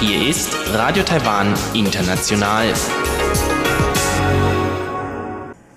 Hier 0.00 0.28
ist 0.28 0.54
Radio 0.74 1.02
Taiwan 1.02 1.54
International. 1.72 2.74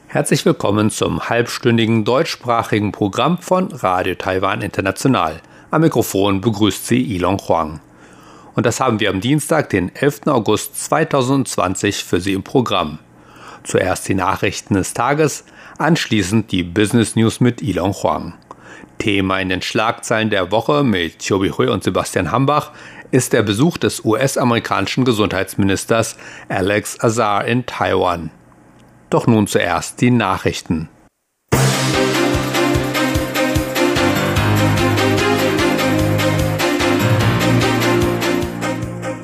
Herzlich 0.08 0.46
willkommen 0.46 0.90
zum 0.90 1.30
halbstündigen 1.30 2.04
deutschsprachigen 2.04 2.92
Programm 2.92 3.38
von 3.38 3.72
Radio 3.72 4.16
Taiwan 4.16 4.62
International. 4.62 5.42
Am 5.70 5.80
Mikrofon 5.80 6.42
begrüßt 6.42 6.86
Sie 6.86 7.16
Ilon 7.16 7.38
Huang. 7.38 7.80
Und 8.54 8.66
das 8.66 8.82
haben 8.82 9.00
wir 9.00 9.10
am 9.10 9.22
Dienstag, 9.22 9.70
den 9.70 9.96
11. 9.96 10.28
August 10.28 10.76
2020 10.84 12.04
für 12.04 12.20
Sie 12.20 12.34
im 12.34 12.44
Programm. 12.44 13.00
Zuerst 13.64 14.10
die 14.10 14.16
Nachrichten 14.16 14.74
des 14.74 14.94
Tages, 14.94 15.46
anschließend 15.82 16.52
die 16.52 16.64
Business 16.64 17.16
News 17.16 17.40
mit 17.40 17.62
Ilon 17.62 17.94
Huang. 17.94 18.34
Thema 18.98 19.40
in 19.40 19.50
den 19.50 19.62
Schlagzeilen 19.62 20.30
der 20.30 20.52
Woche 20.52 20.84
mit 20.84 21.28
Chobi 21.28 21.50
Hui 21.50 21.68
und 21.68 21.84
Sebastian 21.84 22.32
Hambach 22.32 22.72
ist 23.10 23.34
der 23.34 23.42
Besuch 23.44 23.78
des 23.78 24.06
US-amerikanischen 24.06 25.06
Gesundheitsministers 25.06 26.18
Alex 26.50 27.00
Azar 27.04 27.46
in 27.46 27.66
Taiwan. 27.66 28.32
Doch 29.10 29.28
nun 29.28 29.48
zuerst 29.48 30.00
die 30.02 30.12
Nachrichten. 30.12 30.88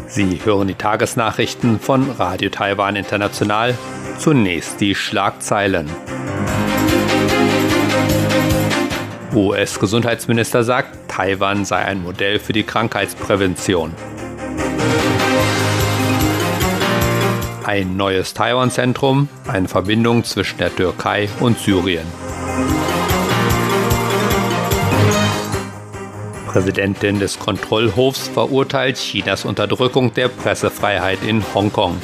Sie 0.08 0.40
hören 0.44 0.68
die 0.68 0.74
Tagesnachrichten 0.74 1.80
von 1.80 2.10
Radio 2.10 2.50
Taiwan 2.50 2.96
International. 2.96 3.78
Zunächst 4.18 4.82
die 4.82 4.96
Schlagzeilen. 4.96 5.88
US-Gesundheitsminister 9.38 10.64
sagt, 10.64 10.98
Taiwan 11.08 11.64
sei 11.64 11.78
ein 11.78 12.02
Modell 12.02 12.40
für 12.40 12.54
die 12.54 12.64
Krankheitsprävention. 12.64 13.94
Ein 17.64 17.96
neues 17.98 18.34
Taiwan-Zentrum, 18.34 19.30
eine 19.48 19.68
Verbindung 19.68 20.24
zwischen 20.24 20.58
der 20.58 20.76
Türkei 20.76 21.30
und 21.40 21.60
Syrien. 21.60 22.08
Präsidentin 26.48 27.20
des 27.20 27.38
Kontrollhofs 27.38 28.30
verurteilt 28.30 28.98
Chinas 28.98 29.46
Unterdrückung 29.46 30.14
der 30.16 30.30
Pressefreiheit 30.30 31.20
in 31.24 31.44
Hongkong. 31.54 32.02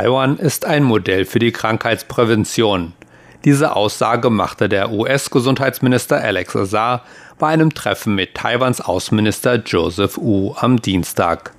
Taiwan 0.00 0.38
ist 0.38 0.64
ein 0.64 0.82
Modell 0.82 1.26
für 1.26 1.40
die 1.40 1.52
Krankheitsprävention. 1.52 2.94
Diese 3.44 3.76
Aussage 3.76 4.30
machte 4.30 4.70
der 4.70 4.92
US-Gesundheitsminister 4.92 6.18
Alex 6.18 6.56
Azar 6.56 7.04
bei 7.38 7.48
einem 7.48 7.74
Treffen 7.74 8.14
mit 8.14 8.34
Taiwans 8.34 8.80
Außenminister 8.80 9.56
Joseph 9.56 10.16
Wu 10.16 10.54
am 10.56 10.80
Dienstag. 10.80 11.52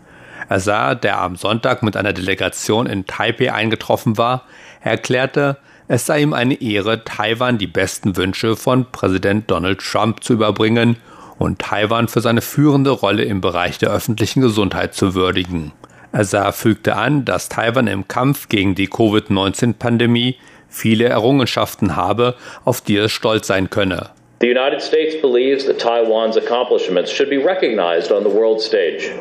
Azar, 0.50 0.95
der 0.95 1.22
am 1.22 1.36
Sonntag 1.36 1.84
mit 1.84 1.95
einer 1.95 2.14
Delegation 2.14 2.88
in 2.88 3.06
Taipei 3.06 3.53
eingetroffen 3.53 4.17
war, 4.17 4.45
erklärte, 4.80 5.58
es 5.88 6.08
sei 6.08 6.23
ihm 6.23 6.34
eine 6.34 6.59
Ehre, 6.59 7.03
Taiwan 7.03 7.59
die 7.59 7.67
besten 7.67 8.17
Wünsche 8.17 8.56
von 8.56 8.92
Präsident 8.92 9.52
Donald 9.52 9.81
Trump 9.81 10.23
zu 10.23 10.34
überbringen 10.34 10.97
und 11.38 11.59
Taiwan 11.59 12.08
für 12.08 12.22
seine 12.22 12.42
führende 12.42 12.89
Rolle 12.89 13.23
im 13.23 13.39
Bereich 13.39 13.78
der 13.78 13.92
öffentlichen 13.92 14.42
Gesundheit 14.42 14.95
zu 14.95 15.14
würdigen. 15.14 15.73
Azar 16.12 16.54
fügte 16.54 16.95
an, 16.95 17.26
dass 17.26 17.50
Taiwan 17.50 17.88
im 17.88 18.08
Kampf 18.08 18.50
gegen 18.50 18.76
die 18.76 18.88
Covid-19-Pandemie 18.88 20.38
viele 20.68 21.06
Errungenschaften 21.06 21.95
habe, 21.95 22.36
auf 22.66 22.81
die 22.81 22.98
es 22.98 23.12
stolz 23.12 23.48
sein 23.48 23.70
könne. 23.70 24.09
The 24.42 24.50
United 24.50 24.81
States 24.81 25.22
believes 25.22 25.66
that 25.68 25.80
Taiwan's 25.80 26.38
accomplishments 26.38 27.12
should 27.12 27.30
be 27.30 27.38
recognized 27.38 28.12
on 28.12 28.24
the 28.24 28.31
world 28.31 28.59
stage. 28.59 29.12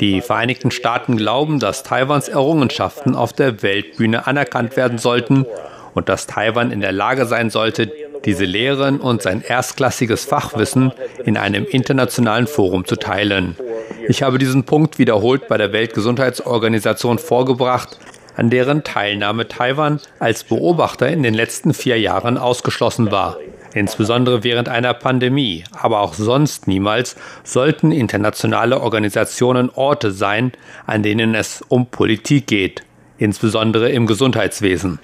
Die 0.00 0.20
Vereinigten 0.20 0.70
Staaten 0.70 1.16
glauben, 1.16 1.60
dass 1.60 1.84
Taiwans 1.84 2.28
Errungenschaften 2.28 3.14
auf 3.14 3.32
der 3.32 3.62
Weltbühne 3.62 4.26
anerkannt 4.26 4.76
werden 4.76 4.98
sollten 4.98 5.46
und 5.94 6.08
dass 6.08 6.26
Taiwan 6.26 6.72
in 6.72 6.80
der 6.80 6.92
Lage 6.92 7.26
sein 7.26 7.48
sollte, 7.48 7.90
diese 8.24 8.44
Lehren 8.44 9.00
und 9.00 9.22
sein 9.22 9.42
erstklassiges 9.42 10.24
Fachwissen 10.24 10.92
in 11.24 11.36
einem 11.36 11.64
internationalen 11.64 12.46
Forum 12.46 12.84
zu 12.84 12.96
teilen. 12.96 13.56
Ich 14.08 14.22
habe 14.22 14.38
diesen 14.38 14.64
Punkt 14.64 14.98
wiederholt 14.98 15.48
bei 15.48 15.56
der 15.56 15.72
Weltgesundheitsorganisation 15.72 17.18
vorgebracht, 17.18 17.98
an 18.36 18.50
deren 18.50 18.84
Teilnahme 18.84 19.48
Taiwan 19.48 20.00
als 20.18 20.44
Beobachter 20.44 21.08
in 21.08 21.22
den 21.22 21.34
letzten 21.34 21.74
vier 21.74 21.98
Jahren 21.98 22.38
ausgeschlossen 22.38 23.10
war. 23.10 23.36
Insbesondere 23.74 24.44
während 24.44 24.68
einer 24.68 24.94
Pandemie, 24.94 25.64
aber 25.72 26.00
auch 26.00 26.14
sonst 26.14 26.66
niemals 26.66 27.16
sollten 27.44 27.92
internationale 27.92 28.80
Organisationen 28.80 29.70
Orte 29.70 30.10
sein, 30.10 30.52
an 30.86 31.02
denen 31.02 31.34
es 31.34 31.62
um 31.68 31.86
Politik 31.86 32.46
geht, 32.46 32.82
insbesondere 33.18 33.90
im 33.90 34.06
Gesundheitswesen. 34.06 34.98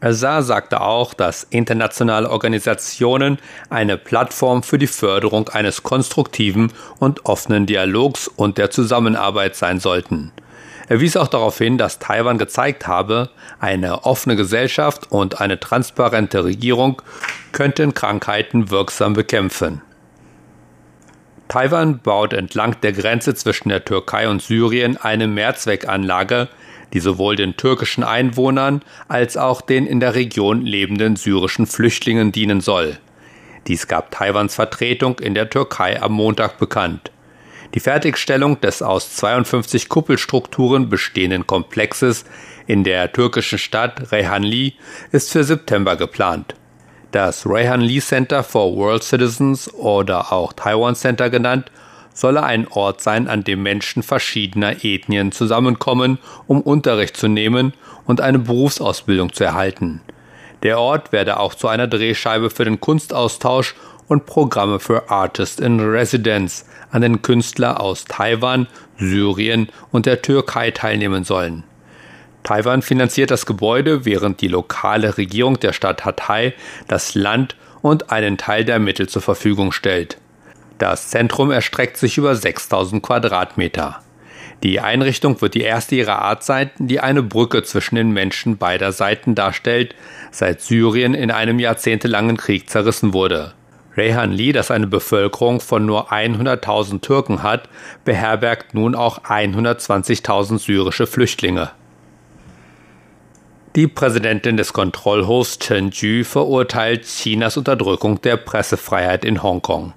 Azar 0.00 0.42
sagte 0.42 0.80
auch, 0.80 1.14
dass 1.14 1.44
internationale 1.44 2.28
Organisationen 2.28 3.38
eine 3.70 3.96
Plattform 3.96 4.64
für 4.64 4.76
die 4.76 4.88
Förderung 4.88 5.48
eines 5.50 5.84
konstruktiven 5.84 6.72
und 6.98 7.24
offenen 7.24 7.66
Dialogs 7.66 8.26
und 8.26 8.58
der 8.58 8.70
Zusammenarbeit 8.70 9.54
sein 9.54 9.78
sollten. 9.78 10.32
Er 10.88 11.00
wies 11.00 11.16
auch 11.16 11.28
darauf 11.28 11.56
hin, 11.56 11.78
dass 11.78 12.00
Taiwan 12.00 12.36
gezeigt 12.36 12.88
habe, 12.88 13.30
eine 13.60 14.04
offene 14.04 14.34
Gesellschaft 14.34 15.12
und 15.12 15.40
eine 15.40 15.60
transparente 15.60 16.44
Regierung 16.44 17.00
könnten 17.52 17.94
Krankheiten 17.94 18.70
wirksam 18.70 19.12
bekämpfen. 19.12 19.82
Taiwan 21.52 21.98
baut 21.98 22.32
entlang 22.32 22.80
der 22.80 22.92
Grenze 22.92 23.34
zwischen 23.34 23.68
der 23.68 23.84
Türkei 23.84 24.26
und 24.26 24.40
Syrien 24.40 24.96
eine 24.96 25.26
Mehrzweckanlage, 25.26 26.48
die 26.94 26.98
sowohl 26.98 27.36
den 27.36 27.58
türkischen 27.58 28.04
Einwohnern 28.04 28.80
als 29.06 29.36
auch 29.36 29.60
den 29.60 29.86
in 29.86 30.00
der 30.00 30.14
Region 30.14 30.64
lebenden 30.64 31.16
syrischen 31.16 31.66
Flüchtlingen 31.66 32.32
dienen 32.32 32.62
soll. 32.62 32.96
Dies 33.66 33.86
gab 33.86 34.10
Taiwans 34.12 34.54
Vertretung 34.54 35.18
in 35.18 35.34
der 35.34 35.50
Türkei 35.50 36.00
am 36.00 36.12
Montag 36.12 36.56
bekannt. 36.56 37.10
Die 37.74 37.80
Fertigstellung 37.80 38.58
des 38.62 38.80
aus 38.80 39.14
52 39.16 39.90
Kuppelstrukturen 39.90 40.88
bestehenden 40.88 41.46
Komplexes 41.46 42.24
in 42.66 42.82
der 42.82 43.12
türkischen 43.12 43.58
Stadt 43.58 44.10
Reyhanli 44.10 44.72
ist 45.10 45.30
für 45.30 45.44
September 45.44 45.96
geplant. 45.96 46.54
Das 47.12 47.44
Reyhanli 47.46 48.00
Center 48.00 48.42
for 48.42 48.74
World 48.74 49.02
Citizens 49.02 49.72
oder 49.74 50.32
auch 50.32 50.54
Taiwan 50.54 50.94
Center 50.94 51.28
genannt, 51.28 51.70
solle 52.14 52.42
ein 52.42 52.66
Ort 52.68 53.02
sein, 53.02 53.28
an 53.28 53.44
dem 53.44 53.62
Menschen 53.62 54.02
verschiedener 54.02 54.82
Ethnien 54.82 55.30
zusammenkommen, 55.30 56.16
um 56.46 56.62
Unterricht 56.62 57.18
zu 57.18 57.28
nehmen 57.28 57.74
und 58.06 58.22
eine 58.22 58.38
Berufsausbildung 58.38 59.30
zu 59.34 59.44
erhalten. 59.44 60.00
Der 60.62 60.78
Ort 60.78 61.12
werde 61.12 61.38
auch 61.38 61.54
zu 61.54 61.68
einer 61.68 61.86
Drehscheibe 61.86 62.48
für 62.48 62.64
den 62.64 62.80
Kunstaustausch 62.80 63.74
und 64.08 64.24
Programme 64.24 64.80
für 64.80 65.10
Artist 65.10 65.60
in 65.60 65.80
Residence 65.80 66.64
an 66.92 67.02
den 67.02 67.20
Künstler 67.20 67.78
aus 67.82 68.06
Taiwan, 68.06 68.68
Syrien 68.96 69.68
und 69.90 70.06
der 70.06 70.22
Türkei 70.22 70.70
teilnehmen 70.70 71.24
sollen. 71.24 71.64
Taiwan 72.42 72.82
finanziert 72.82 73.30
das 73.30 73.46
Gebäude, 73.46 74.04
während 74.04 74.40
die 74.40 74.48
lokale 74.48 75.16
Regierung 75.16 75.60
der 75.60 75.72
Stadt 75.72 76.04
Hatay 76.04 76.54
das 76.88 77.14
Land 77.14 77.56
und 77.82 78.10
einen 78.10 78.38
Teil 78.38 78.64
der 78.64 78.78
Mittel 78.78 79.08
zur 79.08 79.22
Verfügung 79.22 79.72
stellt. 79.72 80.18
Das 80.78 81.10
Zentrum 81.10 81.50
erstreckt 81.50 81.96
sich 81.96 82.18
über 82.18 82.34
6000 82.34 83.02
Quadratmeter. 83.02 84.00
Die 84.62 84.80
Einrichtung 84.80 85.40
wird 85.40 85.54
die 85.54 85.62
erste 85.62 85.96
ihrer 85.96 86.22
Art 86.22 86.44
sein, 86.44 86.70
die 86.78 87.00
eine 87.00 87.22
Brücke 87.22 87.64
zwischen 87.64 87.96
den 87.96 88.12
Menschen 88.12 88.58
beider 88.58 88.92
Seiten 88.92 89.34
darstellt, 89.34 89.94
seit 90.30 90.60
Syrien 90.60 91.14
in 91.14 91.32
einem 91.32 91.58
jahrzehntelangen 91.58 92.36
Krieg 92.36 92.70
zerrissen 92.70 93.12
wurde. 93.12 93.54
Rehan 93.96 94.32
Li, 94.32 94.52
das 94.52 94.70
eine 94.70 94.86
Bevölkerung 94.86 95.60
von 95.60 95.84
nur 95.84 96.12
100.000 96.12 97.00
Türken 97.00 97.42
hat, 97.42 97.68
beherbergt 98.04 98.74
nun 98.74 98.94
auch 98.94 99.24
120.000 99.24 100.58
syrische 100.58 101.06
Flüchtlinge. 101.06 101.70
Die 103.74 103.86
Präsidentin 103.86 104.58
des 104.58 104.74
Kontrollhofs 104.74 105.58
Chen 105.58 105.92
Ju 105.92 106.24
verurteilt 106.24 107.06
Chinas 107.06 107.56
Unterdrückung 107.56 108.20
der 108.20 108.36
Pressefreiheit 108.36 109.24
in 109.24 109.42
Hongkong. 109.42 109.94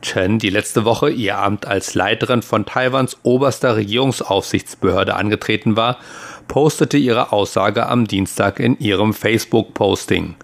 Chen, 0.00 0.38
die 0.38 0.48
letzte 0.48 0.84
Woche 0.84 1.10
ihr 1.10 1.36
Amt 1.36 1.66
als 1.66 1.94
Leiterin 1.94 2.42
von 2.42 2.66
Taiwans 2.66 3.16
oberster 3.24 3.74
Regierungsaufsichtsbehörde 3.74 5.16
angetreten 5.16 5.76
war, 5.76 5.98
postete 6.46 6.98
ihre 6.98 7.32
Aussage 7.32 7.88
am 7.88 8.06
Dienstag 8.06 8.60
in 8.60 8.78
ihrem 8.78 9.12
Facebook-Posting. 9.12 10.36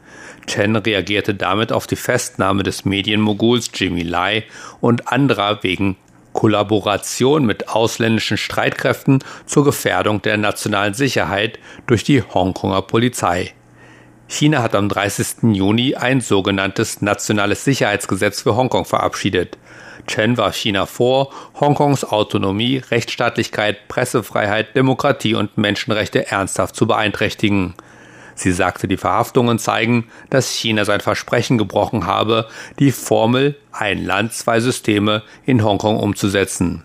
Chen 0.49 0.75
reagierte 0.75 1.37
damit 1.37 1.71
auf 1.71 1.87
die 1.87 1.95
Festnahme 1.95 2.65
des 2.65 2.85
Medienmoguls 2.85 3.71
Jimmy 3.73 4.03
Lai 4.03 4.43
und 4.81 5.07
anderer 5.07 5.63
wegen 5.63 5.97
Kollaboration 6.33 7.45
mit 7.45 7.69
ausländischen 7.69 8.37
Streitkräften 8.37 9.23
zur 9.47 9.65
Gefährdung 9.65 10.23
der 10.23 10.37
nationalen 10.37 10.95
Sicherheit 10.95 11.59
durch 11.87 12.05
die 12.05 12.23
Hongkonger 12.23 12.83
Polizei. 12.83 13.53
China 14.29 14.63
hat 14.63 14.75
am 14.75 14.89
30. 14.89 15.55
Juni 15.55 15.95
ein 15.95 16.23
sogenanntes 16.23 17.03
Nationales 17.03 17.65
Sicherheitsgesetz 17.65 18.41
für 18.41 18.57
Hongkong 18.57 18.87
verabschiedet. 18.87 19.59
Chen 20.07 20.37
warf 20.37 20.57
China 20.57 20.87
vor, 20.87 21.33
Hongkongs 21.61 22.05
Autonomie, 22.05 22.79
Rechtsstaatlichkeit, 22.79 23.89
Pressefreiheit, 23.89 24.75
Demokratie 24.75 25.35
und 25.35 25.59
Menschenrechte 25.59 26.31
ernsthaft 26.31 26.75
zu 26.75 26.87
beeinträchtigen. 26.87 27.75
Sie 28.35 28.53
sagte, 28.53 28.89
die 28.89 28.97
Verhaftungen 28.97 29.59
zeigen, 29.59 30.07
dass 30.31 30.51
China 30.51 30.85
sein 30.85 31.01
Versprechen 31.01 31.59
gebrochen 31.59 32.07
habe, 32.07 32.49
die 32.79 32.93
Formel 32.93 33.57
ein 33.73 34.05
Land, 34.05 34.33
zwei 34.33 34.61
Systeme 34.61 35.23
in 35.45 35.65
Hongkong 35.65 35.99
umzusetzen. 35.99 36.85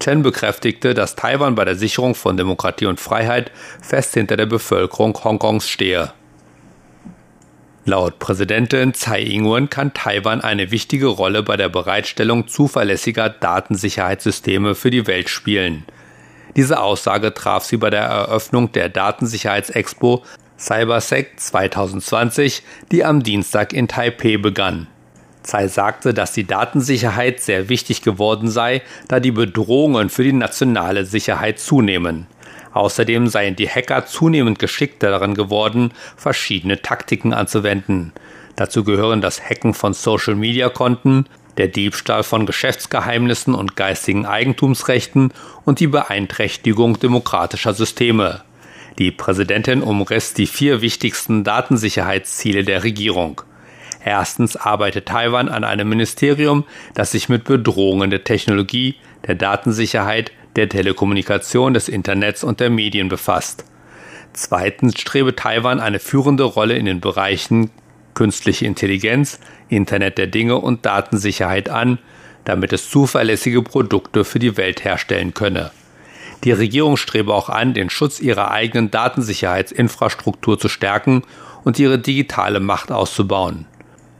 Chen 0.00 0.22
bekräftigte, 0.22 0.92
dass 0.92 1.16
Taiwan 1.16 1.54
bei 1.54 1.64
der 1.64 1.76
Sicherung 1.76 2.14
von 2.14 2.36
Demokratie 2.36 2.86
und 2.86 3.00
Freiheit 3.00 3.50
fest 3.80 4.14
hinter 4.14 4.36
der 4.36 4.46
Bevölkerung 4.46 5.14
Hongkongs 5.24 5.68
stehe. 5.68 6.12
Laut 7.86 8.18
Präsidentin 8.18 8.94
Tsai 8.94 9.22
Ing-wen 9.22 9.68
kann 9.68 9.92
Taiwan 9.92 10.40
eine 10.40 10.70
wichtige 10.70 11.06
Rolle 11.06 11.42
bei 11.42 11.56
der 11.56 11.68
Bereitstellung 11.68 12.48
zuverlässiger 12.48 13.28
Datensicherheitssysteme 13.28 14.74
für 14.74 14.90
die 14.90 15.06
Welt 15.06 15.28
spielen. 15.28 15.84
Diese 16.56 16.80
Aussage 16.80 17.34
traf 17.34 17.64
sie 17.64 17.76
bei 17.76 17.90
der 17.90 18.04
Eröffnung 18.04 18.72
der 18.72 18.88
Datensicherheitsexpo 18.88 20.22
CyberSec 20.58 21.38
2020, 21.38 22.62
die 22.92 23.04
am 23.04 23.22
Dienstag 23.22 23.72
in 23.72 23.88
Taipeh 23.88 24.36
begann. 24.36 24.86
Tsai 25.42 25.68
sagte, 25.68 26.14
dass 26.14 26.32
die 26.32 26.46
Datensicherheit 26.46 27.40
sehr 27.40 27.68
wichtig 27.68 28.02
geworden 28.02 28.48
sei, 28.48 28.82
da 29.08 29.20
die 29.20 29.30
Bedrohungen 29.30 30.08
für 30.08 30.24
die 30.24 30.32
nationale 30.32 31.04
Sicherheit 31.04 31.58
zunehmen. 31.58 32.26
Außerdem 32.72 33.28
seien 33.28 33.54
die 33.54 33.68
Hacker 33.68 34.06
zunehmend 34.06 34.58
geschickter 34.58 35.10
darin 35.10 35.34
geworden, 35.34 35.92
verschiedene 36.16 36.82
Taktiken 36.82 37.32
anzuwenden. 37.32 38.12
Dazu 38.56 38.84
gehören 38.84 39.20
das 39.20 39.42
Hacken 39.42 39.74
von 39.74 39.92
Social-Media-Konten, 39.92 41.26
der 41.56 41.68
Diebstahl 41.68 42.22
von 42.22 42.46
Geschäftsgeheimnissen 42.46 43.54
und 43.54 43.76
geistigen 43.76 44.26
Eigentumsrechten 44.26 45.32
und 45.64 45.78
die 45.78 45.86
Beeinträchtigung 45.86 46.98
demokratischer 46.98 47.74
Systeme. 47.74 48.42
Die 48.98 49.10
Präsidentin 49.10 49.82
umriss 49.82 50.34
die 50.34 50.46
vier 50.46 50.80
wichtigsten 50.80 51.42
Datensicherheitsziele 51.42 52.62
der 52.62 52.84
Regierung. 52.84 53.40
Erstens 54.04 54.56
arbeitet 54.56 55.06
Taiwan 55.06 55.48
an 55.48 55.64
einem 55.64 55.88
Ministerium, 55.88 56.64
das 56.94 57.12
sich 57.12 57.28
mit 57.28 57.44
Bedrohungen 57.44 58.10
der 58.10 58.22
Technologie, 58.22 58.96
der 59.26 59.34
Datensicherheit, 59.34 60.30
der 60.56 60.68
Telekommunikation, 60.68 61.74
des 61.74 61.88
Internets 61.88 62.44
und 62.44 62.60
der 62.60 62.70
Medien 62.70 63.08
befasst. 63.08 63.64
Zweitens 64.32 65.00
strebe 65.00 65.34
Taiwan 65.34 65.80
eine 65.80 65.98
führende 65.98 66.44
Rolle 66.44 66.76
in 66.76 66.84
den 66.84 67.00
Bereichen 67.00 67.70
künstliche 68.14 68.66
Intelligenz, 68.66 69.40
Internet 69.68 70.18
der 70.18 70.28
Dinge 70.28 70.56
und 70.56 70.86
Datensicherheit 70.86 71.68
an, 71.68 71.98
damit 72.44 72.72
es 72.72 72.90
zuverlässige 72.90 73.62
Produkte 73.62 74.24
für 74.24 74.38
die 74.38 74.56
Welt 74.56 74.84
herstellen 74.84 75.34
könne. 75.34 75.72
Die 76.44 76.52
Regierung 76.52 76.96
strebe 76.96 77.32
auch 77.32 77.48
an, 77.48 77.72
den 77.72 77.88
Schutz 77.88 78.20
ihrer 78.20 78.50
eigenen 78.50 78.90
Datensicherheitsinfrastruktur 78.90 80.58
zu 80.58 80.68
stärken 80.68 81.22
und 81.64 81.78
ihre 81.78 81.98
digitale 81.98 82.60
Macht 82.60 82.92
auszubauen. 82.92 83.66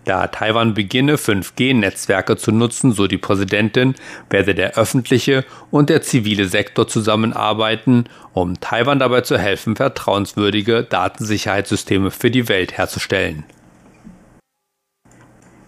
Da 0.04 0.26
Taiwan 0.26 0.74
beginne, 0.74 1.16
5G-Netzwerke 1.16 2.36
zu 2.36 2.52
nutzen, 2.52 2.92
so 2.92 3.06
die 3.06 3.16
Präsidentin, 3.16 3.94
werde 4.28 4.54
der 4.54 4.76
öffentliche 4.76 5.44
und 5.70 5.88
der 5.88 6.02
zivile 6.02 6.46
Sektor 6.46 6.86
zusammenarbeiten, 6.86 8.04
um 8.34 8.60
Taiwan 8.60 8.98
dabei 8.98 9.22
zu 9.22 9.38
helfen, 9.38 9.76
vertrauenswürdige 9.76 10.82
Datensicherheitssysteme 10.82 12.10
für 12.10 12.30
die 12.30 12.48
Welt 12.48 12.76
herzustellen. 12.76 13.44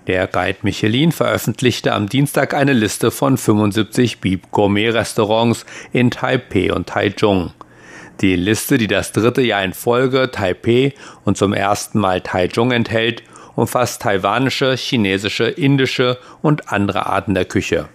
Der 0.06 0.28
Guide 0.28 0.58
Michelin 0.62 1.10
veröffentlichte 1.10 1.92
am 1.92 2.08
Dienstag 2.08 2.54
eine 2.54 2.72
Liste 2.72 3.10
von 3.10 3.36
75 3.36 4.20
Beep 4.20 4.52
Gourmet 4.52 4.90
Restaurants 4.90 5.66
in 5.92 6.12
Taipei 6.12 6.72
und 6.72 6.88
Taichung. 6.88 7.52
Die 8.20 8.36
Liste, 8.36 8.78
die 8.78 8.86
das 8.86 9.10
dritte 9.10 9.42
Jahr 9.42 9.64
in 9.64 9.72
Folge 9.72 10.30
Taipei 10.30 10.94
und 11.24 11.36
zum 11.36 11.52
ersten 11.52 11.98
Mal 11.98 12.20
Taichung 12.20 12.70
enthält, 12.70 13.24
umfasst 13.56 14.02
taiwanische, 14.02 14.76
chinesische, 14.76 15.46
indische 15.48 16.18
und 16.40 16.72
andere 16.72 17.06
Arten 17.06 17.34
der 17.34 17.46
Küche. 17.46 17.88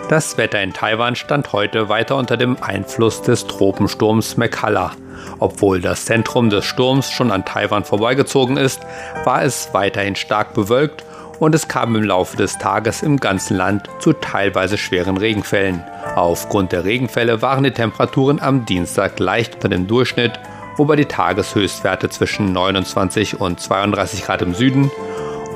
Das 0.10 0.40
Wetter 0.40 0.60
in 0.64 0.74
Taiwan 0.74 1.16
stand 1.16 1.54
heute 1.54 1.88
weiter 1.88 2.16
unter 2.16 2.36
dem 2.36 2.58
Einfluss 2.64 3.22
des 3.22 3.46
Tropensturms 3.46 4.38
Mekalla. 4.38 4.94
Obwohl 5.38 5.82
das 5.82 6.06
Zentrum 6.06 6.50
des 6.50 6.66
Sturms 6.66 7.12
schon 7.12 7.32
an 7.32 7.46
Taiwan 7.46 7.84
vorbeigezogen 7.84 8.58
ist, 8.58 8.82
war 9.24 9.44
es 9.44 9.70
weiterhin 9.72 10.16
stark 10.16 10.56
bewölkt 10.56 11.06
und 11.38 11.54
es 11.54 11.68
kam 11.68 11.96
im 11.96 12.02
Laufe 12.02 12.36
des 12.38 12.58
Tages 12.58 13.04
im 13.04 13.18
ganzen 13.18 13.56
Land 13.56 13.88
zu 14.00 14.14
teilweise 14.14 14.80
schweren 14.80 15.16
Regenfällen. 15.16 15.84
Aufgrund 16.16 16.72
der 16.72 16.86
Regenfälle 16.86 17.44
waren 17.44 17.64
die 17.64 17.70
Temperaturen 17.70 18.42
am 18.42 18.66
Dienstag 18.66 19.20
leicht 19.20 19.54
unter 19.54 19.70
dem 19.70 19.86
Durchschnitt, 19.86 20.40
wobei 20.78 20.96
die 20.96 21.06
Tageshöchstwerte 21.06 22.10
zwischen 22.10 22.52
29 22.52 23.40
und 23.40 23.60
32 23.60 24.24
Grad 24.24 24.42
im 24.42 24.56
Süden 24.56 24.90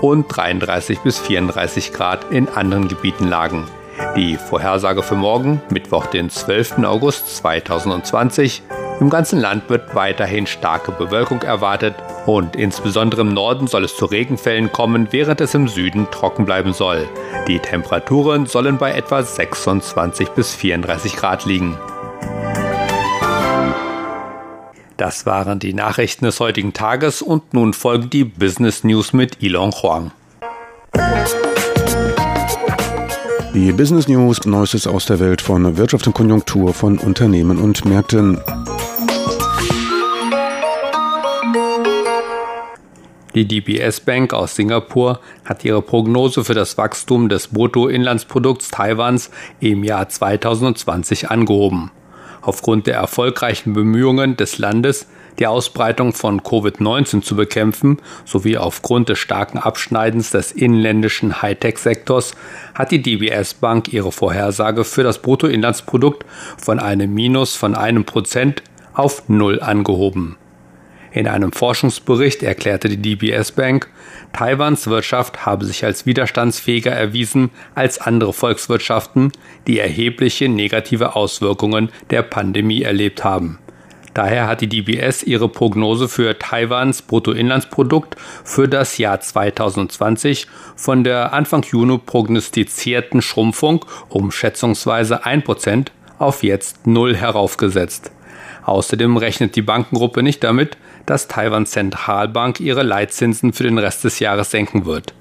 und 0.02 0.28
33 0.28 1.00
bis 1.00 1.18
34 1.18 1.92
Grad 1.92 2.32
in 2.32 2.48
anderen 2.50 2.88
Gebieten 2.88 3.28
lagen. 3.28 3.68
Die 4.16 4.38
Vorhersage 4.38 5.02
für 5.02 5.16
morgen, 5.16 5.62
Mittwoch, 5.70 6.06
den 6.06 6.30
12. 6.30 6.80
August 6.84 7.38
2020. 7.38 8.62
Im 9.00 9.10
ganzen 9.10 9.40
Land 9.40 9.70
wird 9.70 9.96
weiterhin 9.96 10.46
starke 10.46 10.92
Bewölkung 10.92 11.42
erwartet 11.42 11.96
und 12.26 12.56
insbesondere 12.56 13.22
im 13.22 13.34
Norden 13.34 13.68
soll 13.68 13.84
es 13.84 13.98
zu 13.98 14.06
Regenfällen 14.06 14.72
kommen, 14.72 15.08
während 15.12 15.42
es 15.42 15.56
im 15.56 15.68
Süden 15.68 16.08
trocken 16.12 16.46
bleiben 16.46 16.74
soll. 16.74 17.08
Die 17.48 17.60
Temperaturen 17.60 18.46
sollen 18.46 18.78
bei 18.78 18.94
etwa 18.94 19.24
26 19.24 20.30
bis 20.30 20.54
34 20.54 21.16
Grad 21.16 21.46
liegen. 21.46 21.78
Das 24.98 25.26
waren 25.26 25.60
die 25.60 25.74
Nachrichten 25.74 26.26
des 26.26 26.40
heutigen 26.40 26.74
Tages 26.74 27.22
und 27.22 27.54
nun 27.54 27.74
folgen 27.74 28.10
die 28.12 28.26
Business 28.26 28.84
News 28.84 29.12
mit 29.12 29.42
Ilon 29.42 29.72
Huang. 29.72 30.12
Die 33.54 33.72
Business 33.72 34.08
News, 34.08 34.46
Neuestes 34.46 34.88
aus 34.88 35.06
der 35.06 35.20
Welt 35.20 35.40
von 35.40 35.78
Wirtschaft 35.78 36.08
und 36.08 36.14
Konjunktur 36.14 36.74
von 36.74 36.98
Unternehmen 36.98 37.60
und 37.60 37.86
Märkten. 37.86 38.42
Die 43.36 43.48
DBS 43.48 44.00
Bank 44.00 44.34
aus 44.34 44.56
Singapur 44.56 45.20
hat 45.46 45.64
ihre 45.64 45.84
Prognose 45.84 46.44
für 46.44 46.56
das 46.56 46.80
Wachstum 46.80 47.30
des 47.30 47.50
Bruttoinlandsprodukts 47.50 48.70
Taiwans 48.70 49.30
im 49.60 49.84
Jahr 49.84 50.10
2020 50.10 51.30
angehoben. 51.30 51.92
Aufgrund 52.42 52.88
der 52.88 52.96
erfolgreichen 52.96 53.74
Bemühungen 53.74 54.36
des 54.36 54.58
Landes, 54.58 55.06
die 55.40 55.48
Ausbreitung 55.48 56.14
von 56.14 56.42
Covid-19 56.42 57.22
zu 57.22 57.36
bekämpfen, 57.36 57.98
sowie 58.26 58.58
aufgrund 58.58 59.10
des 59.10 59.20
starken 59.20 59.58
Abschneidens 59.58 60.32
des 60.32 60.52
inländischen 60.52 61.42
Hightech-Sektors 61.42 62.36
hat 62.76 62.92
die 62.92 63.02
DBS 63.02 63.56
Bank 63.56 63.92
ihre 63.92 64.12
Vorhersage 64.12 64.84
für 64.84 65.04
das 65.04 65.22
Bruttoinlandsprodukt 65.22 66.26
von 66.58 66.80
einem 66.80 67.14
Minus 67.14 67.56
von 67.56 67.76
einem 67.76 68.06
Prozent 68.06 68.64
auf 68.94 69.28
Null 69.28 69.60
angehoben. 69.60 70.38
In 71.14 71.28
einem 71.28 71.52
Forschungsbericht 71.52 72.42
erklärte 72.42 72.90
die 72.90 72.98
DBS 72.98 73.52
Bank, 73.52 73.88
Taiwans 74.34 74.88
Wirtschaft 74.88 75.46
habe 75.46 75.64
sich 75.64 75.86
als 75.86 76.08
widerstandsfähiger 76.08 76.92
erwiesen 76.92 77.52
als 77.76 78.00
andere 78.00 78.34
Volkswirtschaften, 78.34 79.32
die 79.68 79.78
erhebliche 79.78 80.50
negative 80.50 81.16
Auswirkungen 81.16 81.90
der 82.10 82.24
Pandemie 82.24 82.82
erlebt 82.82 83.24
haben. 83.24 83.60
Daher 84.14 84.48
hat 84.48 84.62
die 84.62 84.70
DBS 84.70 85.24
ihre 85.24 85.50
Prognose 85.50 86.08
für 86.08 86.38
Taiwans 86.38 87.02
Bruttoinlandsprodukt 87.02 88.16
für 88.44 88.68
das 88.68 88.98
Jahr 89.00 89.20
2020 89.20 90.48
von 90.76 91.04
der 91.04 91.34
Anfang 91.34 91.64
Juni 91.64 91.98
prognostizierten 91.98 93.24
Schrumpfung 93.24 93.86
um 94.10 94.32
schätzungsweise 94.32 95.26
1% 95.26 95.88
auf 96.20 96.44
jetzt 96.44 96.86
null 96.86 97.16
heraufgesetzt. 97.16 98.12
Außerdem 98.66 99.18
rechnet 99.18 99.56
die 99.56 99.62
Bankengruppe 99.62 100.22
nicht 100.22 100.44
damit, 100.44 100.78
dass 101.06 101.28
Taiwans 101.28 101.72
Zentralbank 101.72 102.60
ihre 102.60 102.84
Leitzinsen 102.84 103.52
für 103.52 103.64
den 103.64 103.78
Rest 103.78 104.04
des 104.04 104.20
Jahres 104.20 104.52
senken 104.52 104.86
wird. 104.86 105.14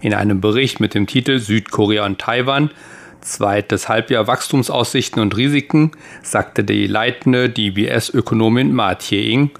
In 0.00 0.12
einem 0.12 0.40
Bericht 0.40 0.78
mit 0.78 0.94
dem 0.94 1.06
Titel 1.06 1.38
Südkorea 1.38 2.04
und 2.04 2.18
Taiwan 2.18 2.70
Zweites 3.20 3.88
Halbjahr 3.88 4.26
Wachstumsaussichten 4.26 5.20
und 5.20 5.36
Risiken 5.36 5.92
sagte 6.22 6.64
die 6.64 6.86
leitende 6.86 7.48
DBS-Ökonomin 7.48 8.72
Ma 8.72 8.94
Tie-ing, 8.94 9.50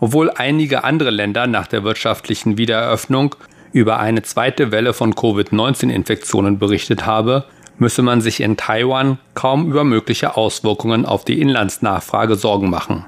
obwohl 0.00 0.30
einige 0.30 0.84
andere 0.84 1.10
Länder 1.10 1.46
nach 1.46 1.66
der 1.66 1.84
wirtschaftlichen 1.84 2.58
Wiedereröffnung 2.58 3.34
über 3.72 3.98
eine 3.98 4.22
zweite 4.22 4.72
Welle 4.72 4.92
von 4.92 5.14
Covid-19-Infektionen 5.14 6.58
berichtet 6.58 7.06
habe, 7.06 7.44
müsse 7.78 8.02
man 8.02 8.20
sich 8.20 8.40
in 8.40 8.56
Taiwan 8.56 9.18
kaum 9.34 9.68
über 9.68 9.84
mögliche 9.84 10.36
Auswirkungen 10.36 11.04
auf 11.04 11.24
die 11.24 11.40
Inlandsnachfrage 11.40 12.36
Sorgen 12.36 12.70
machen. 12.70 13.04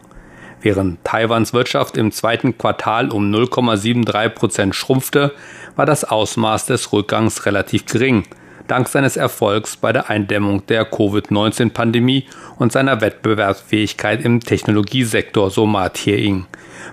Während 0.60 1.04
Taiwans 1.04 1.52
Wirtschaft 1.52 1.96
im 1.96 2.10
zweiten 2.10 2.58
Quartal 2.58 3.10
um 3.10 3.32
0,73 3.32 4.28
Prozent 4.30 4.74
schrumpfte, 4.74 5.32
war 5.76 5.86
das 5.86 6.04
Ausmaß 6.04 6.66
des 6.66 6.92
Rückgangs 6.92 7.46
relativ 7.46 7.86
gering, 7.86 8.24
dank 8.68 8.88
seines 8.88 9.16
Erfolgs 9.16 9.76
bei 9.76 9.92
der 9.92 10.10
Eindämmung 10.10 10.64
der 10.66 10.84
Covid-19-Pandemie 10.84 12.24
und 12.58 12.72
seiner 12.72 13.00
Wettbewerbsfähigkeit 13.00 14.24
im 14.24 14.40
Technologiesektor, 14.40 15.50
so 15.50 15.66
Ma 15.66 15.88
Tiering. 15.88 16.46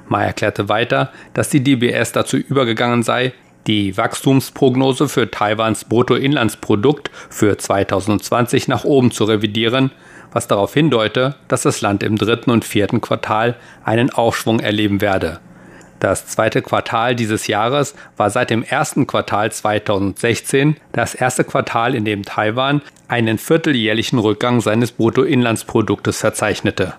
Ma 0.07 0.23
erklärte 0.23 0.69
weiter, 0.69 1.11
dass 1.33 1.49
die 1.49 1.63
DBS 1.63 2.11
dazu 2.11 2.37
übergegangen 2.37 3.03
sei, 3.03 3.33
die 3.67 3.97
Wachstumsprognose 3.97 5.09
für 5.09 5.29
Taiwans 5.29 5.85
Bruttoinlandsprodukt 5.85 7.09
für 7.29 7.57
2020 7.57 8.67
nach 8.67 8.83
oben 8.83 9.11
zu 9.11 9.25
revidieren, 9.25 9.91
was 10.31 10.47
darauf 10.47 10.73
hindeute, 10.73 11.35
dass 11.47 11.63
das 11.63 11.81
Land 11.81 12.03
im 12.03 12.17
dritten 12.17 12.51
und 12.51 12.65
vierten 12.65 13.01
Quartal 13.01 13.55
einen 13.83 14.09
Aufschwung 14.11 14.59
erleben 14.59 15.01
werde. 15.01 15.39
Das 15.99 16.27
zweite 16.27 16.61
Quartal 16.61 17.15
dieses 17.15 17.47
Jahres 17.47 17.95
war 18.17 18.29
seit 18.29 18.49
dem 18.49 18.63
ersten 18.63 19.07
Quartal 19.07 19.51
2016 19.51 20.77
das 20.91 21.15
erste 21.15 21.43
Quartal, 21.43 21.95
in 21.95 22.05
dem 22.05 22.23
Taiwan 22.23 22.81
einen 23.07 23.37
vierteljährlichen 23.37 24.19
Rückgang 24.19 24.61
seines 24.61 24.91
Bruttoinlandsproduktes 24.91 26.19
verzeichnete. 26.19 26.95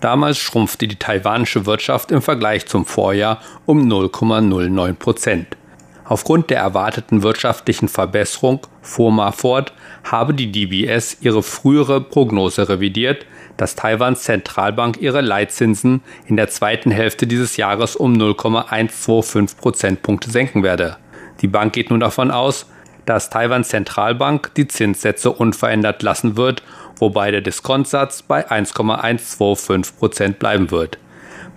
Damals 0.00 0.38
schrumpfte 0.38 0.86
die 0.86 0.98
taiwanische 0.98 1.64
Wirtschaft 1.64 2.12
im 2.12 2.20
Vergleich 2.20 2.66
zum 2.66 2.84
Vorjahr 2.84 3.40
um 3.64 3.88
0,09 3.88 4.92
Prozent. 4.94 5.56
Aufgrund 6.04 6.50
der 6.50 6.58
erwarteten 6.58 7.22
wirtschaftlichen 7.22 7.88
Verbesserung, 7.88 8.66
fuhr 8.82 9.32
fort, 9.32 9.72
habe 10.04 10.34
die 10.34 10.52
DBS 10.52 11.16
ihre 11.22 11.42
frühere 11.42 12.02
Prognose 12.02 12.68
revidiert, 12.68 13.24
dass 13.56 13.76
Taiwans 13.76 14.22
Zentralbank 14.22 15.00
ihre 15.00 15.20
Leitzinsen 15.20 16.02
in 16.26 16.36
der 16.36 16.48
zweiten 16.48 16.90
Hälfte 16.90 17.26
dieses 17.26 17.56
Jahres 17.56 17.96
um 17.96 18.12
0,125 18.12 19.56
Prozentpunkte 19.56 20.30
senken 20.30 20.62
werde. 20.62 20.96
Die 21.40 21.48
Bank 21.48 21.72
geht 21.72 21.90
nun 21.90 22.00
davon 22.00 22.30
aus, 22.30 22.66
dass 23.06 23.30
Taiwans 23.30 23.68
Zentralbank 23.68 24.54
die 24.54 24.68
Zinssätze 24.68 25.30
unverändert 25.30 26.02
lassen 26.02 26.36
wird, 26.36 26.62
wobei 26.96 27.30
der 27.30 27.40
Diskontsatz 27.40 28.22
bei 28.22 28.50
1,125 28.50 29.98
Prozent 29.98 30.38
bleiben 30.38 30.70
wird. 30.70 30.98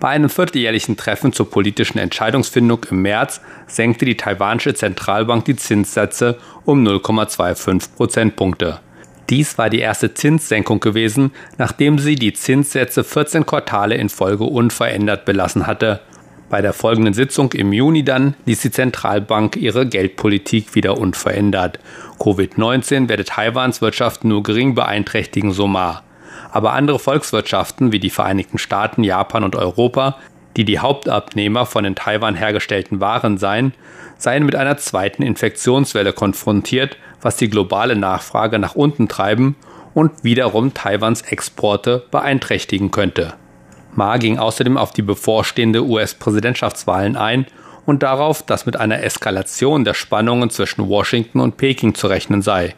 Bei 0.00 0.08
einem 0.08 0.30
vierteljährlichen 0.30 0.96
Treffen 0.96 1.32
zur 1.32 1.50
politischen 1.50 1.98
Entscheidungsfindung 1.98 2.86
im 2.90 3.02
März 3.02 3.40
senkte 3.66 4.04
die 4.04 4.16
taiwanische 4.16 4.74
Zentralbank 4.74 5.44
die 5.44 5.56
Zinssätze 5.56 6.38
um 6.64 6.86
0,25 6.86 7.88
Prozentpunkte. 7.96 8.80
Dies 9.30 9.58
war 9.58 9.70
die 9.70 9.80
erste 9.80 10.14
Zinssenkung 10.14 10.80
gewesen, 10.80 11.32
nachdem 11.58 11.98
sie 11.98 12.14
die 12.14 12.32
Zinssätze 12.32 13.04
14 13.04 13.44
Quartale 13.44 13.94
in 13.96 14.08
Folge 14.08 14.44
unverändert 14.44 15.24
belassen 15.24 15.66
hatte. 15.66 16.00
Bei 16.48 16.62
der 16.62 16.72
folgenden 16.72 17.12
Sitzung 17.12 17.52
im 17.52 17.72
Juni 17.72 18.04
dann 18.04 18.34
ließ 18.46 18.62
die 18.62 18.70
Zentralbank 18.70 19.56
ihre 19.56 19.86
Geldpolitik 19.86 20.74
wieder 20.74 20.96
unverändert. 20.96 21.78
Covid-19 22.18 23.10
werde 23.10 23.24
Taiwans 23.24 23.82
Wirtschaft 23.82 24.24
nur 24.24 24.42
gering 24.42 24.74
beeinträchtigen, 24.74 25.52
so 25.52 25.66
Ma 25.66 26.02
aber 26.50 26.72
andere 26.72 26.98
Volkswirtschaften 26.98 27.92
wie 27.92 28.00
die 28.00 28.10
Vereinigten 28.10 28.58
Staaten, 28.58 29.04
Japan 29.04 29.44
und 29.44 29.56
Europa, 29.56 30.18
die 30.56 30.64
die 30.64 30.78
Hauptabnehmer 30.78 31.66
von 31.66 31.84
in 31.84 31.94
Taiwan 31.94 32.34
hergestellten 32.34 33.00
Waren 33.00 33.38
seien, 33.38 33.74
seien 34.16 34.44
mit 34.44 34.56
einer 34.56 34.76
zweiten 34.76 35.22
Infektionswelle 35.22 36.12
konfrontiert, 36.12 36.96
was 37.20 37.36
die 37.36 37.50
globale 37.50 37.96
Nachfrage 37.96 38.58
nach 38.58 38.74
unten 38.74 39.08
treiben 39.08 39.56
und 39.94 40.12
wiederum 40.22 40.74
Taiwans 40.74 41.22
Exporte 41.22 42.04
beeinträchtigen 42.10 42.90
könnte. 42.90 43.34
Ma 43.94 44.16
ging 44.16 44.38
außerdem 44.38 44.76
auf 44.76 44.90
die 44.92 45.02
bevorstehende 45.02 45.84
US-Präsidentschaftswahlen 45.84 47.16
ein 47.16 47.46
und 47.86 48.02
darauf, 48.02 48.42
dass 48.42 48.66
mit 48.66 48.78
einer 48.78 49.02
Eskalation 49.02 49.84
der 49.84 49.94
Spannungen 49.94 50.50
zwischen 50.50 50.88
Washington 50.88 51.40
und 51.40 51.56
Peking 51.56 51.94
zu 51.94 52.06
rechnen 52.06 52.42
sei. 52.42 52.74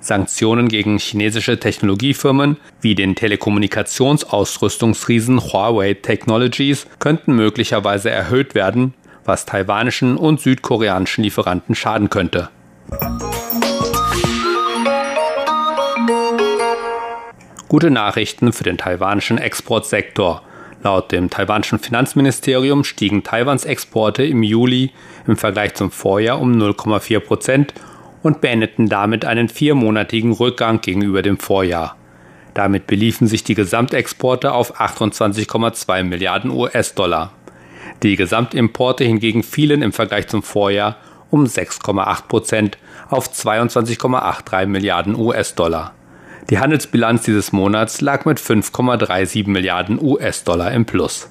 Sanktionen 0.00 0.68
gegen 0.68 0.98
chinesische 0.98 1.58
Technologiefirmen 1.58 2.58
wie 2.80 2.94
den 2.94 3.16
Telekommunikationsausrüstungsriesen 3.16 5.40
Huawei 5.40 5.94
Technologies 5.94 6.86
könnten 6.98 7.34
möglicherweise 7.34 8.10
erhöht 8.10 8.54
werden, 8.54 8.92
was 9.24 9.46
taiwanischen 9.46 10.16
und 10.16 10.40
südkoreanischen 10.40 11.24
Lieferanten 11.24 11.74
schaden 11.74 12.10
könnte. 12.10 12.50
Gute 17.70 17.92
Nachrichten 17.92 18.52
für 18.52 18.64
den 18.64 18.78
taiwanischen 18.78 19.38
Exportsektor. 19.38 20.42
Laut 20.82 21.12
dem 21.12 21.30
taiwanischen 21.30 21.78
Finanzministerium 21.78 22.82
stiegen 22.82 23.22
Taiwans 23.22 23.64
Exporte 23.64 24.24
im 24.24 24.42
Juli 24.42 24.90
im 25.28 25.36
Vergleich 25.36 25.74
zum 25.74 25.92
Vorjahr 25.92 26.40
um 26.40 26.50
0,4 26.50 27.20
Prozent 27.20 27.74
und 28.24 28.40
beendeten 28.40 28.88
damit 28.88 29.24
einen 29.24 29.48
viermonatigen 29.48 30.32
Rückgang 30.32 30.80
gegenüber 30.80 31.22
dem 31.22 31.38
Vorjahr. 31.38 31.94
Damit 32.54 32.88
beliefen 32.88 33.28
sich 33.28 33.44
die 33.44 33.54
Gesamtexporte 33.54 34.52
auf 34.52 34.80
28,2 34.80 36.02
Milliarden 36.02 36.50
US-Dollar. 36.50 37.30
Die 38.02 38.16
Gesamtimporte 38.16 39.04
hingegen 39.04 39.44
fielen 39.44 39.82
im 39.82 39.92
Vergleich 39.92 40.26
zum 40.26 40.42
Vorjahr 40.42 40.96
um 41.30 41.44
6,8 41.44 42.26
Prozent 42.26 42.78
auf 43.10 43.28
22,83 43.28 44.66
Milliarden 44.66 45.14
US-Dollar. 45.14 45.94
Die 46.50 46.58
Handelsbilanz 46.58 47.22
dieses 47.22 47.52
Monats 47.52 48.00
lag 48.00 48.24
mit 48.24 48.40
5,37 48.40 49.48
Milliarden 49.48 50.02
US-Dollar 50.02 50.72
im 50.72 50.84
Plus. 50.84 51.30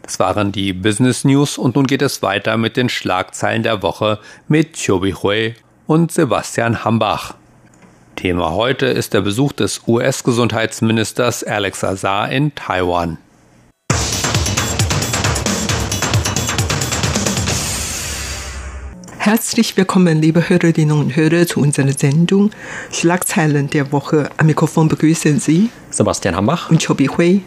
Das 0.00 0.18
waren 0.18 0.50
die 0.50 0.72
Business 0.72 1.24
News 1.24 1.58
und 1.58 1.76
nun 1.76 1.86
geht 1.86 2.00
es 2.00 2.22
weiter 2.22 2.56
mit 2.56 2.78
den 2.78 2.88
Schlagzeilen 2.88 3.62
der 3.62 3.82
Woche 3.82 4.20
mit 4.48 4.82
Chobi 4.82 5.12
Hui 5.12 5.54
und 5.86 6.10
Sebastian 6.10 6.86
Hambach. 6.86 7.34
Thema 8.16 8.52
heute 8.52 8.86
ist 8.86 9.12
der 9.12 9.20
Besuch 9.20 9.52
des 9.52 9.82
US-Gesundheitsministers 9.86 11.44
Alex 11.44 11.84
Azar 11.84 12.32
in 12.32 12.54
Taiwan. 12.54 13.18
Herzlich 19.28 19.76
willkommen, 19.76 20.22
liebe 20.22 20.48
Hörerinnen 20.48 20.98
und 20.98 21.14
Hörer, 21.14 21.46
zu 21.46 21.60
unserer 21.60 21.92
Sendung 21.92 22.50
Schlagzeilen 22.90 23.68
der 23.68 23.92
Woche. 23.92 24.30
Am 24.38 24.46
Mikrofon 24.46 24.88
begrüßen 24.88 25.38
Sie 25.38 25.68
Sebastian 25.90 26.34
Hambach 26.34 26.70
und 26.70 26.82
Chobi 26.82 27.08
Hui. 27.08 27.42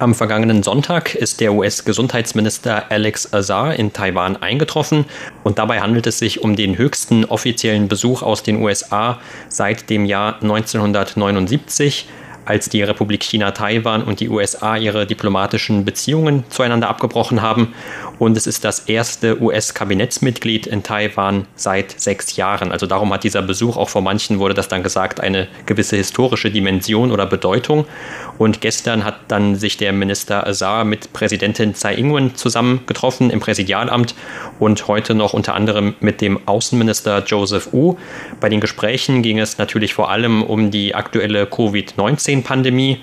Am 0.00 0.16
vergangenen 0.16 0.64
Sonntag 0.64 1.14
ist 1.14 1.40
der 1.40 1.52
US-Gesundheitsminister 1.52 2.90
Alex 2.90 3.32
Azar 3.32 3.76
in 3.76 3.92
Taiwan 3.92 4.38
eingetroffen 4.38 5.04
und 5.44 5.60
dabei 5.60 5.80
handelt 5.80 6.08
es 6.08 6.18
sich 6.18 6.42
um 6.42 6.56
den 6.56 6.76
höchsten 6.76 7.24
offiziellen 7.24 7.86
Besuch 7.86 8.22
aus 8.22 8.42
den 8.42 8.60
USA 8.60 9.20
seit 9.48 9.88
dem 9.88 10.06
Jahr 10.06 10.42
1979 10.42 12.08
als 12.50 12.68
die 12.68 12.82
Republik 12.82 13.22
China 13.22 13.52
Taiwan 13.52 14.02
und 14.02 14.18
die 14.18 14.28
USA 14.28 14.76
ihre 14.76 15.06
diplomatischen 15.06 15.84
Beziehungen 15.84 16.42
zueinander 16.48 16.88
abgebrochen 16.88 17.42
haben. 17.42 17.74
Und 18.18 18.36
es 18.36 18.48
ist 18.48 18.64
das 18.64 18.80
erste 18.80 19.40
US-Kabinettsmitglied 19.40 20.66
in 20.66 20.82
Taiwan 20.82 21.46
seit 21.54 22.00
sechs 22.00 22.34
Jahren. 22.34 22.72
Also 22.72 22.88
darum 22.88 23.12
hat 23.14 23.22
dieser 23.22 23.40
Besuch 23.40 23.76
auch 23.76 23.88
vor 23.88 24.02
manchen, 24.02 24.40
wurde 24.40 24.54
das 24.54 24.66
dann 24.66 24.82
gesagt, 24.82 25.20
eine 25.20 25.46
gewisse 25.66 25.94
historische 25.94 26.50
Dimension 26.50 27.12
oder 27.12 27.24
Bedeutung. 27.24 27.86
Und 28.36 28.60
gestern 28.60 29.04
hat 29.04 29.20
dann 29.28 29.54
sich 29.54 29.76
der 29.76 29.92
Minister 29.92 30.44
Azar 30.44 30.84
mit 30.84 31.12
Präsidentin 31.12 31.74
Tsai 31.74 31.94
Ing-wen 31.94 32.34
zusammengetroffen 32.34 33.30
im 33.30 33.38
Präsidialamt 33.38 34.16
und 34.58 34.88
heute 34.88 35.14
noch 35.14 35.34
unter 35.34 35.54
anderem 35.54 35.94
mit 36.00 36.20
dem 36.20 36.48
Außenminister 36.48 37.22
Joseph 37.24 37.72
Wu. 37.72 37.96
Bei 38.40 38.48
den 38.48 38.60
Gesprächen 38.60 39.22
ging 39.22 39.38
es 39.38 39.58
natürlich 39.58 39.94
vor 39.94 40.10
allem 40.10 40.42
um 40.42 40.72
die 40.72 40.96
aktuelle 40.96 41.46
Covid-19-Pandemie. 42.42 42.98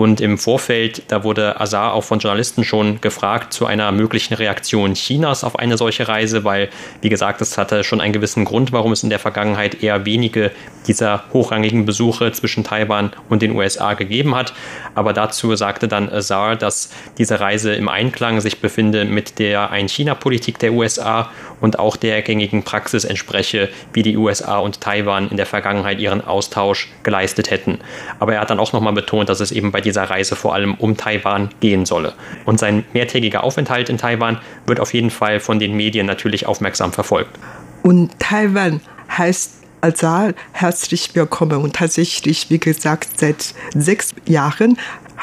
Und 0.00 0.22
im 0.22 0.38
Vorfeld, 0.38 1.02
da 1.08 1.24
wurde 1.24 1.60
Azar 1.60 1.92
auch 1.92 2.04
von 2.04 2.20
Journalisten 2.20 2.64
schon 2.64 3.02
gefragt 3.02 3.52
zu 3.52 3.66
einer 3.66 3.92
möglichen 3.92 4.32
Reaktion 4.32 4.94
Chinas 4.94 5.44
auf 5.44 5.58
eine 5.58 5.76
solche 5.76 6.08
Reise, 6.08 6.42
weil, 6.42 6.70
wie 7.02 7.10
gesagt, 7.10 7.42
es 7.42 7.58
hatte 7.58 7.84
schon 7.84 8.00
einen 8.00 8.14
gewissen 8.14 8.46
Grund, 8.46 8.72
warum 8.72 8.92
es 8.92 9.02
in 9.02 9.10
der 9.10 9.18
Vergangenheit 9.18 9.82
eher 9.82 10.06
wenige 10.06 10.52
dieser 10.86 11.24
hochrangigen 11.34 11.84
Besuche 11.84 12.32
zwischen 12.32 12.64
Taiwan 12.64 13.12
und 13.28 13.42
den 13.42 13.52
USA 13.52 13.92
gegeben 13.92 14.34
hat. 14.34 14.54
Aber 14.94 15.12
dazu 15.12 15.54
sagte 15.54 15.86
dann 15.86 16.08
Azar, 16.08 16.56
dass 16.56 16.88
diese 17.18 17.38
Reise 17.38 17.74
im 17.74 17.90
Einklang 17.90 18.40
sich 18.40 18.62
befinde 18.62 19.04
mit 19.04 19.38
der 19.38 19.70
Ein-China-Politik 19.70 20.58
der 20.60 20.72
USA 20.72 21.30
und 21.60 21.78
auch 21.78 21.96
der 21.96 22.22
gängigen 22.22 22.62
Praxis 22.62 23.04
entspreche, 23.04 23.68
wie 23.92 24.02
die 24.02 24.16
USA 24.16 24.58
und 24.58 24.80
Taiwan 24.80 25.30
in 25.30 25.36
der 25.36 25.44
Vergangenheit 25.44 26.00
ihren 26.00 26.24
Austausch 26.24 26.88
geleistet 27.02 27.50
hätten. 27.50 27.80
Aber 28.18 28.34
er 28.34 28.40
hat 28.40 28.48
dann 28.48 28.60
auch 28.60 28.72
nochmal 28.72 28.94
betont, 28.94 29.28
dass 29.28 29.40
es 29.40 29.52
eben 29.52 29.72
bei 29.72 29.82
dieser 29.82 29.89
Reise 29.96 30.36
vor 30.36 30.54
allem 30.54 30.74
um 30.74 30.96
Taiwan 30.96 31.50
gehen 31.60 31.86
solle. 31.86 32.14
Und 32.44 32.58
sein 32.58 32.84
mehrtägiger 32.92 33.44
Aufenthalt 33.44 33.88
in 33.88 33.98
Taiwan 33.98 34.38
wird 34.66 34.80
auf 34.80 34.94
jeden 34.94 35.10
Fall 35.10 35.40
von 35.40 35.58
den 35.58 35.74
Medien 35.74 36.06
natürlich 36.06 36.46
aufmerksam 36.46 36.92
verfolgt. 36.92 37.38
Und 37.82 38.18
Taiwan 38.18 38.80
heißt 39.16 39.60
Azar 39.80 40.34
herzlich 40.52 41.14
willkommen. 41.14 41.62
Und 41.62 41.76
tatsächlich, 41.76 42.50
wie 42.50 42.58
gesagt, 42.58 43.18
seit 43.18 43.54
sechs 43.74 44.14
Jahren 44.26 44.78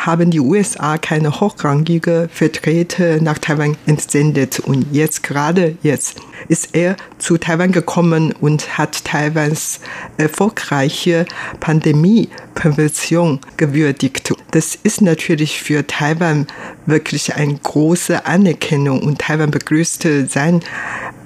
haben 0.08 0.32
die 0.32 0.40
USA 0.40 0.98
keine 0.98 1.42
hochrangige 1.42 2.30
Vertreter 2.34 3.22
nach 3.22 3.38
Taiwan 3.38 3.78
entsendet. 3.86 4.60
Und 4.60 4.88
jetzt, 4.94 5.22
gerade 5.22 5.78
jetzt, 5.84 6.22
ist 6.48 6.70
er 6.74 6.96
zu 7.18 7.38
Taiwan 7.38 7.74
gekommen 7.74 8.32
und 8.32 8.78
hat 8.78 9.04
Taiwans 9.04 9.82
erfolgreiche 10.18 11.26
Pandemieprävention 11.60 13.41
gewürdigt. 13.58 14.34
Das 14.52 14.76
ist 14.76 15.02
natürlich 15.02 15.62
für 15.62 15.86
Taiwan 15.86 16.48
wirklich 16.86 17.36
eine 17.36 17.56
große 17.56 18.26
Anerkennung 18.26 19.04
und 19.04 19.20
Taiwan 19.20 19.52
begrüßte 19.52 20.26
sein 20.28 20.62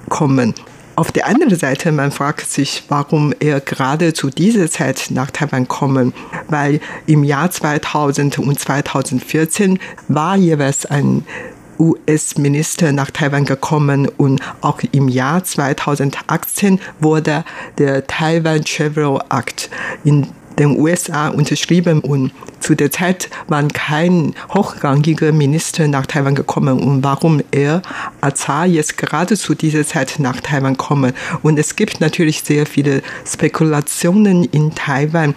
Kommen. 0.09 0.55
Auf 0.95 1.11
der 1.11 1.27
anderen 1.27 1.55
Seite, 1.55 1.91
man 1.91 2.11
fragt 2.11 2.49
sich, 2.51 2.83
warum 2.89 3.33
er 3.39 3.61
gerade 3.61 4.13
zu 4.13 4.29
dieser 4.29 4.69
Zeit 4.69 5.07
nach 5.09 5.31
Taiwan 5.31 5.67
kommen, 5.67 6.13
weil 6.49 6.81
im 7.05 7.23
Jahr 7.23 7.49
2000 7.49 8.39
und 8.39 8.59
2014 8.59 9.79
war 10.09 10.35
jeweils 10.35 10.85
ein 10.85 11.25
US-Minister 11.79 12.91
nach 12.91 13.09
Taiwan 13.09 13.45
gekommen 13.45 14.07
und 14.17 14.41
auch 14.61 14.81
im 14.91 15.07
Jahr 15.09 15.43
2018 15.43 16.79
wurde 16.99 17.43
der 17.77 18.05
Taiwan 18.05 18.63
Travel 18.63 19.19
Act 19.29 19.69
in 20.03 20.27
den 20.61 20.79
USA 20.79 21.29
unterschrieben 21.29 22.01
und 22.01 22.31
zu 22.59 22.75
der 22.75 22.91
Zeit 22.91 23.29
waren 23.47 23.69
kein 23.69 24.35
hochrangiger 24.53 25.31
Minister 25.31 25.87
nach 25.87 26.05
Taiwan 26.05 26.35
gekommen 26.35 26.79
und 26.79 27.03
warum 27.03 27.41
er 27.51 27.81
Azar 28.21 28.67
jetzt 28.67 28.97
gerade 28.97 29.35
zu 29.35 29.55
dieser 29.55 29.85
Zeit 29.85 30.15
nach 30.19 30.39
Taiwan 30.39 30.77
kommen. 30.77 31.13
Und 31.41 31.57
es 31.57 31.75
gibt 31.75 31.99
natürlich 31.99 32.43
sehr 32.43 32.67
viele 32.67 33.01
Spekulationen 33.25 34.43
in 34.43 34.75
Taiwan. 34.75 35.33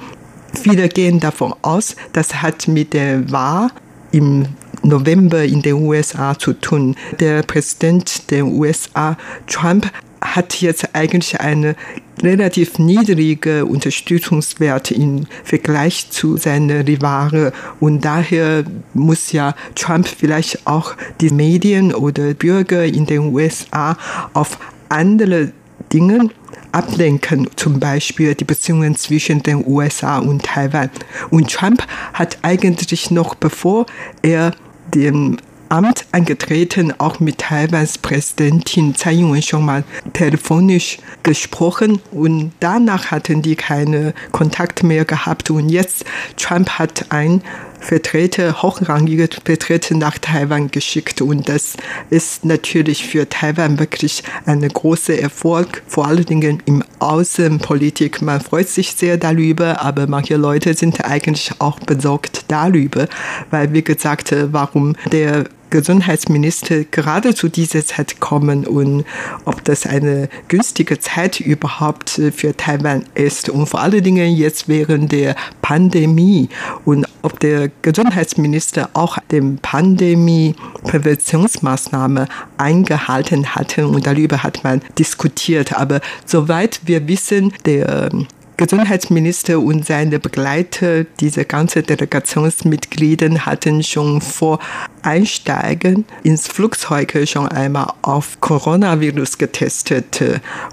Viele 0.52 0.88
gehen 0.88 1.20
davon 1.20 1.54
aus, 1.62 1.96
das 2.12 2.42
hat 2.42 2.68
mit 2.68 2.92
der 2.92 3.32
Wahl 3.32 3.68
im 4.12 4.46
November 4.82 5.42
in 5.42 5.62
den 5.62 5.76
USA 5.76 6.38
zu 6.38 6.52
tun. 6.52 6.96
Der 7.18 7.42
Präsident 7.42 8.30
der 8.30 8.44
USA, 8.44 9.16
Trump, 9.46 9.90
hat 10.20 10.60
jetzt 10.60 10.94
eigentlich 10.94 11.40
eine 11.40 11.76
relativ 12.24 12.78
niedrige 12.78 13.64
Unterstützungswert 13.66 14.90
im 14.90 15.26
Vergleich 15.44 16.10
zu 16.10 16.36
seinen 16.36 16.82
Rivalen. 16.82 17.52
Und 17.80 18.04
daher 18.04 18.64
muss 18.94 19.32
ja 19.32 19.54
Trump 19.74 20.08
vielleicht 20.08 20.66
auch 20.66 20.94
die 21.20 21.30
Medien 21.30 21.94
oder 21.94 22.34
Bürger 22.34 22.84
in 22.84 23.06
den 23.06 23.34
USA 23.34 23.96
auf 24.32 24.58
andere 24.88 25.52
Dinge 25.92 26.30
ablenken, 26.72 27.48
zum 27.56 27.78
Beispiel 27.78 28.34
die 28.34 28.44
Beziehungen 28.44 28.96
zwischen 28.96 29.42
den 29.42 29.64
USA 29.66 30.18
und 30.18 30.42
Taiwan. 30.42 30.90
Und 31.30 31.52
Trump 31.52 31.86
hat 32.12 32.38
eigentlich 32.42 33.10
noch 33.10 33.34
bevor 33.34 33.86
er 34.22 34.52
den 34.94 35.38
Amt 35.74 36.06
angetreten, 36.12 36.94
auch 36.98 37.18
mit 37.18 37.38
Taiwans 37.38 37.98
Präsidentin 37.98 38.94
Tsai 38.94 39.14
Ing-wen 39.14 39.42
schon 39.42 39.64
mal 39.64 39.82
telefonisch 40.12 40.98
gesprochen 41.24 42.00
und 42.12 42.52
danach 42.60 43.10
hatten 43.10 43.42
die 43.42 43.56
keine 43.56 44.14
Kontakt 44.30 44.84
mehr 44.84 45.04
gehabt 45.04 45.50
und 45.50 45.68
jetzt 45.68 46.04
Trump 46.36 46.78
hat 46.78 47.06
ein 47.08 47.42
Vertreter, 47.84 48.62
hochrangige 48.62 49.28
Vertreter 49.44 49.94
nach 49.94 50.16
Taiwan 50.16 50.70
geschickt. 50.70 51.20
Und 51.20 51.50
das 51.50 51.76
ist 52.08 52.44
natürlich 52.44 53.06
für 53.06 53.28
Taiwan 53.28 53.78
wirklich 53.78 54.22
ein 54.46 54.66
großer 54.66 55.18
Erfolg, 55.18 55.82
vor 55.86 56.06
allen 56.06 56.24
Dingen 56.24 56.62
im 56.64 56.82
Außenpolitik. 56.98 58.22
Man 58.22 58.40
freut 58.40 58.68
sich 58.68 58.92
sehr 58.92 59.18
darüber, 59.18 59.82
aber 59.82 60.06
manche 60.06 60.36
Leute 60.36 60.72
sind 60.72 61.04
eigentlich 61.04 61.50
auch 61.58 61.78
besorgt 61.80 62.46
darüber, 62.48 63.06
weil, 63.50 63.74
wie 63.74 63.84
gesagt, 63.84 64.34
warum 64.50 64.96
der 65.12 65.44
Gesundheitsminister 65.70 66.84
gerade 66.84 67.34
zu 67.34 67.48
dieser 67.48 67.84
Zeit 67.84 68.20
kommen 68.20 68.64
und 68.66 69.04
ob 69.44 69.64
das 69.64 69.86
eine 69.86 70.28
günstige 70.48 70.98
Zeit 70.98 71.40
überhaupt 71.40 72.20
für 72.34 72.54
Taiwan 72.56 73.04
ist. 73.14 73.48
Und 73.48 73.66
vor 73.66 73.80
allen 73.80 74.02
Dingen 74.02 74.34
jetzt 74.34 74.68
während 74.68 75.12
der 75.12 75.36
Pandemie. 75.62 76.48
Und 76.84 77.06
ob 77.22 77.38
der 77.40 77.70
Gesundheitsminister 77.82 78.90
auch 78.92 79.16
den 79.30 79.58
Pandemie-Präventionsmaßnahmen 79.58 82.28
eingehalten 82.58 83.54
hatte 83.54 83.88
und 83.88 84.06
darüber 84.06 84.42
hat 84.42 84.62
man 84.64 84.82
diskutiert. 84.98 85.72
Aber 85.72 86.02
soweit 86.24 86.80
wir 86.84 87.06
wissen, 87.08 87.54
der 87.64 88.10
Gesundheitsminister 88.56 89.58
und 89.58 89.84
seine 89.84 90.20
Begleiter, 90.20 91.02
diese 91.02 91.44
ganze 91.44 91.82
Delegationsmitglieder 91.82 93.46
hatten 93.46 93.82
schon 93.82 94.20
vor 94.20 94.60
Einsteigen 95.02 96.04
ins 96.22 96.46
Flugzeug 96.46 97.18
schon 97.26 97.48
einmal 97.48 97.92
auf 98.02 98.40
Coronavirus 98.40 99.38
getestet. 99.38 100.22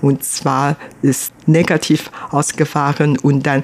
Und 0.02 0.24
zwar 0.24 0.76
ist 1.02 1.34
negativ 1.48 2.12
ausgefahren 2.30 3.17
und 3.17 3.48
dann 3.48 3.63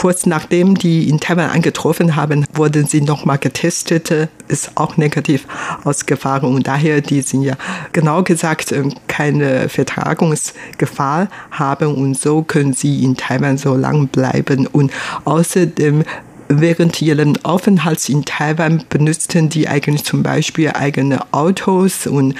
Kurz 0.00 0.24
nachdem 0.24 0.76
die 0.76 1.10
in 1.10 1.20
Taiwan 1.20 1.50
angetroffen 1.50 2.16
haben, 2.16 2.46
wurden 2.54 2.86
sie 2.86 3.02
nochmal 3.02 3.36
getestet, 3.36 4.10
ist 4.48 4.70
auch 4.76 4.96
negativ 4.96 5.46
ausgefahren. 5.84 6.54
Und 6.54 6.66
daher 6.66 7.02
die 7.02 7.20
sind 7.20 7.42
ja 7.42 7.52
genau 7.92 8.22
gesagt 8.22 8.72
ähm, 8.72 8.94
keine 9.08 9.68
Vertragungsgefahr 9.68 11.28
haben. 11.50 11.94
Und 11.94 12.18
so 12.18 12.40
können 12.40 12.72
sie 12.72 13.04
in 13.04 13.14
Taiwan 13.14 13.58
so 13.58 13.74
lang 13.74 14.08
bleiben. 14.08 14.66
Und 14.66 14.90
außerdem 15.26 16.04
während 16.48 17.00
ihren 17.02 17.44
Aufenthalts 17.44 18.08
in 18.08 18.24
Taiwan 18.24 18.82
benutzten 18.88 19.50
die 19.50 19.68
eigentlich 19.68 20.04
zum 20.04 20.22
Beispiel 20.22 20.70
eigene 20.70 21.20
Autos 21.32 22.06
und 22.06 22.34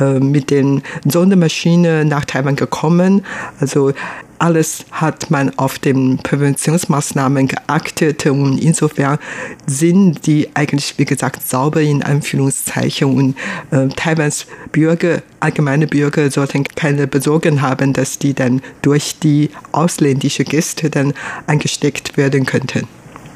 äh, 0.00 0.18
mit 0.18 0.50
den 0.50 0.82
Sondermaschinen 1.06 2.08
nach 2.08 2.24
Taiwan 2.24 2.56
gekommen. 2.56 3.24
Also 3.60 3.92
alles 4.38 4.84
hat 4.90 5.30
man 5.30 5.56
auf 5.58 5.78
den 5.78 6.18
Präventionsmaßnahmen 6.18 7.48
geachtet 7.48 8.26
und 8.26 8.58
insofern 8.58 9.18
sind 9.66 10.26
die 10.26 10.48
eigentlich, 10.54 10.94
wie 10.98 11.04
gesagt, 11.04 11.46
sauber 11.46 11.80
in 11.80 12.02
Anführungszeichen 12.02 13.14
und 13.14 13.36
äh, 13.70 13.88
Taiwans 13.88 14.46
Bürger, 14.72 15.22
allgemeine 15.40 15.86
Bürger 15.86 16.30
sollten 16.30 16.64
keine 16.64 17.06
Besorgen 17.06 17.62
haben, 17.62 17.92
dass 17.92 18.18
die 18.18 18.34
dann 18.34 18.60
durch 18.82 19.18
die 19.18 19.50
ausländische 19.72 20.44
Gäste 20.44 20.90
dann 20.90 21.14
angesteckt 21.46 22.16
werden 22.16 22.46
könnten. 22.46 22.88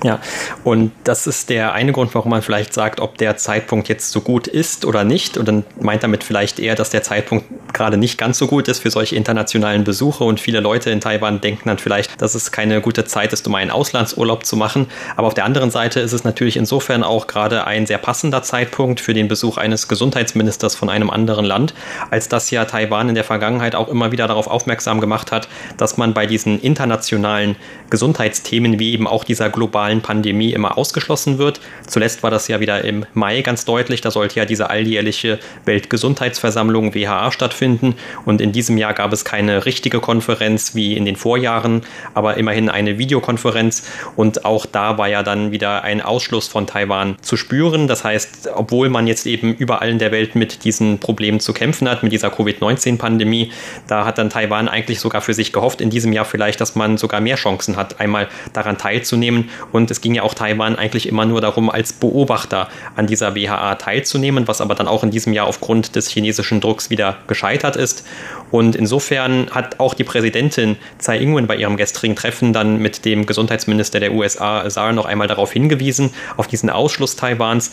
Ja, 0.05 0.21
und 0.63 0.93
das 1.03 1.27
ist 1.27 1.51
der 1.51 1.73
eine 1.73 1.91
Grund, 1.91 2.15
warum 2.15 2.31
man 2.31 2.41
vielleicht 2.41 2.73
sagt, 2.73 3.01
ob 3.01 3.19
der 3.19 3.37
Zeitpunkt 3.37 3.89
jetzt 3.89 4.13
so 4.13 4.21
gut 4.21 4.47
ist 4.47 4.85
oder 4.85 5.03
nicht. 5.03 5.37
Und 5.37 5.49
dann 5.49 5.65
meint 5.81 6.05
damit 6.05 6.23
vielleicht 6.23 6.61
eher, 6.61 6.77
dass 6.77 6.91
der 6.91 7.03
Zeitpunkt 7.03 7.47
gerade 7.73 7.97
nicht 7.97 8.17
ganz 8.17 8.39
so 8.39 8.47
gut 8.47 8.69
ist 8.69 8.81
für 8.81 8.91
solche 8.91 9.17
internationalen 9.17 9.83
Besuche. 9.83 10.23
Und 10.23 10.39
viele 10.39 10.61
Leute 10.61 10.91
in 10.91 11.01
Taiwan 11.01 11.41
denken 11.41 11.69
dann 11.69 11.79
vielleicht, 11.79 12.23
dass 12.23 12.37
es 12.37 12.53
keine 12.53 12.81
gute 12.81 13.07
Zeit 13.07 13.33
ist, 13.33 13.47
um 13.49 13.57
einen 13.57 13.73
Auslandsurlaub 13.73 14.47
zu 14.47 14.57
machen. 14.57 14.87
Aber 15.17 15.27
auf 15.27 15.35
der 15.35 15.45
anderen 15.45 15.73
Seite 15.73 15.99
ist 15.99 16.13
es 16.13 16.23
natürlich 16.23 16.57
insofern 16.57 17.03
auch 17.03 17.27
gerade 17.27 17.67
ein 17.67 17.85
sehr 17.87 17.99
passender 17.99 18.45
Zeitpunkt 18.45 19.01
für 19.01 19.15
den 19.15 19.27
Besuch 19.27 19.57
eines 19.57 19.89
Gesundheitsministers 19.89 20.77
von 20.77 20.91
einem 20.91 21.11
anderen 21.11 21.45
Land, 21.45 21.75
als 22.11 22.29
dass 22.29 22.53
ja 22.53 22.67
Taiwan 22.67 23.09
in 23.09 23.17
der 23.17 23.25
Vergangenheit 23.25 23.75
auch 23.75 23.89
immer 23.89 24.13
wieder 24.13 24.29
darauf 24.29 24.47
aufmerksam 24.47 25.01
gemacht 25.01 25.33
hat, 25.33 25.49
dass 25.77 25.97
man 25.97 26.15
bei 26.15 26.27
diesen 26.27 26.61
internationalen 26.61 27.57
Gesundheitsthemen 27.91 28.79
wie 28.79 28.93
eben 28.93 29.09
auch 29.09 29.25
dieser 29.25 29.51
globalen 29.51 29.88
globalen 29.89 30.03
Pandemie 30.03 30.53
immer 30.53 30.77
ausgeschlossen 30.77 31.39
wird. 31.39 31.61
Zuletzt 31.87 32.23
war 32.23 32.31
das 32.31 32.49
ja 32.49 32.61
wieder 32.61 32.85
im 32.85 33.07
Mai 33.15 33.41
ganz 33.41 33.65
deutlich. 33.65 34.01
Da 34.01 34.11
sollte 34.11 34.37
ja 34.37 34.45
diese 34.45 34.69
alljährliche 34.69 35.39
Weltgesundheitsversammlung 35.65 36.95
WHA 36.95 37.33
stattfinden. 37.33 37.95
Und 38.27 38.41
in 38.41 38.53
diesem 38.53 38.77
Jahr 38.77 38.93
gab 38.93 39.13
es 39.13 39.25
keine 39.25 39.65
richtige 39.65 40.01
Konferenz 40.01 40.75
wie 40.75 40.97
in 40.97 41.05
den 41.05 41.17
Vorjahren, 41.17 41.83
aber 42.15 42.37
immerhin 42.37 42.69
eine 42.69 42.99
Videokonferenz. 42.99 43.89
Und 44.17 44.45
auch 44.45 44.67
da 44.67 44.99
war 44.99 45.09
ja 45.09 45.23
dann 45.23 45.53
wieder 45.53 45.83
ein 45.85 46.03
Ausschluss 46.03 46.49
von 46.49 46.67
Taiwan 46.67 47.17
zu 47.23 47.37
spüren. 47.37 47.89
Das 47.89 48.05
heißt, 48.05 48.51
obwohl 48.55 48.91
man 48.91 49.07
jetzt 49.07 49.27
eben 49.27 49.55
überall 49.55 49.89
in 49.89 49.99
der 49.99 50.13
Welt 50.13 50.35
mit 50.35 50.65
diesen 50.65 50.99
Problemen 50.99 51.41
zu 51.41 51.53
kämpfen 51.55 51.89
hat, 51.89 52.03
mit 52.03 52.13
dieser 52.13 52.31
Covid-19-Pandemie, 52.31 53.53
da 53.87 54.05
hat 54.05 54.19
dann 54.19 54.29
Taiwan 54.29 54.69
eigentlich 54.69 55.01
sogar 55.01 55.23
für 55.23 55.35
sich 55.35 55.53
gehofft, 55.53 55.81
in 55.81 55.89
diesem 55.89 56.13
Jahr 56.13 56.27
vielleicht, 56.27 56.61
dass 56.61 56.75
man 56.75 56.99
sogar 56.99 57.21
mehr 57.21 57.37
Chancen 57.37 57.77
hat, 57.77 58.01
einmal 58.01 58.29
daran 58.53 58.77
teilzunehmen. 58.77 59.49
Und 59.73 59.78
und 59.79 59.91
es 59.93 60.01
ging 60.01 60.15
ja 60.15 60.23
auch 60.25 60.35
Taiwan 60.35 60.77
eigentlich 60.77 61.09
immer 61.09 61.25
nur 61.25 61.41
darum, 61.41 61.71
als 61.71 61.93
Beobachter 61.93 62.69
an 62.97 63.07
dieser 63.07 63.35
WHA 63.37 63.77
teilzunehmen, 63.77 64.49
was 64.49 64.61
aber 64.61 64.75
dann 64.75 64.89
auch 64.89 65.05
in 65.05 65.11
diesem 65.11 65.33
Jahr 65.33 65.47
aufgrund 65.47 65.95
des 65.95 66.09
chinesischen 66.09 66.61
Drucks 66.61 66.91
wieder 66.91 67.17
gescheitert 67.29 67.77
ist. 67.77 68.05
Und 68.51 68.75
insofern 68.75 69.51
hat 69.53 69.79
auch 69.79 69.95
die 69.95 70.05
Präsidentin 70.05 70.77
Tsai 70.99 71.19
Ing-wen 71.21 71.47
bei 71.47 71.57
ihrem 71.57 71.77
gestrigen 71.77 72.17
Treffen 72.17 72.53
dann 72.53 72.79
mit 72.79 73.05
dem 73.05 73.25
Gesundheitsminister 73.25 74.01
der 74.01 74.13
USA, 74.13 74.69
Saar, 74.69 74.93
noch 74.93 75.07
einmal 75.07 75.29
darauf 75.29 75.53
hingewiesen, 75.53 76.11
auf 76.37 76.49
diesen 76.49 76.71
Ausschluss 76.71 77.15
Taiwans 77.15 77.71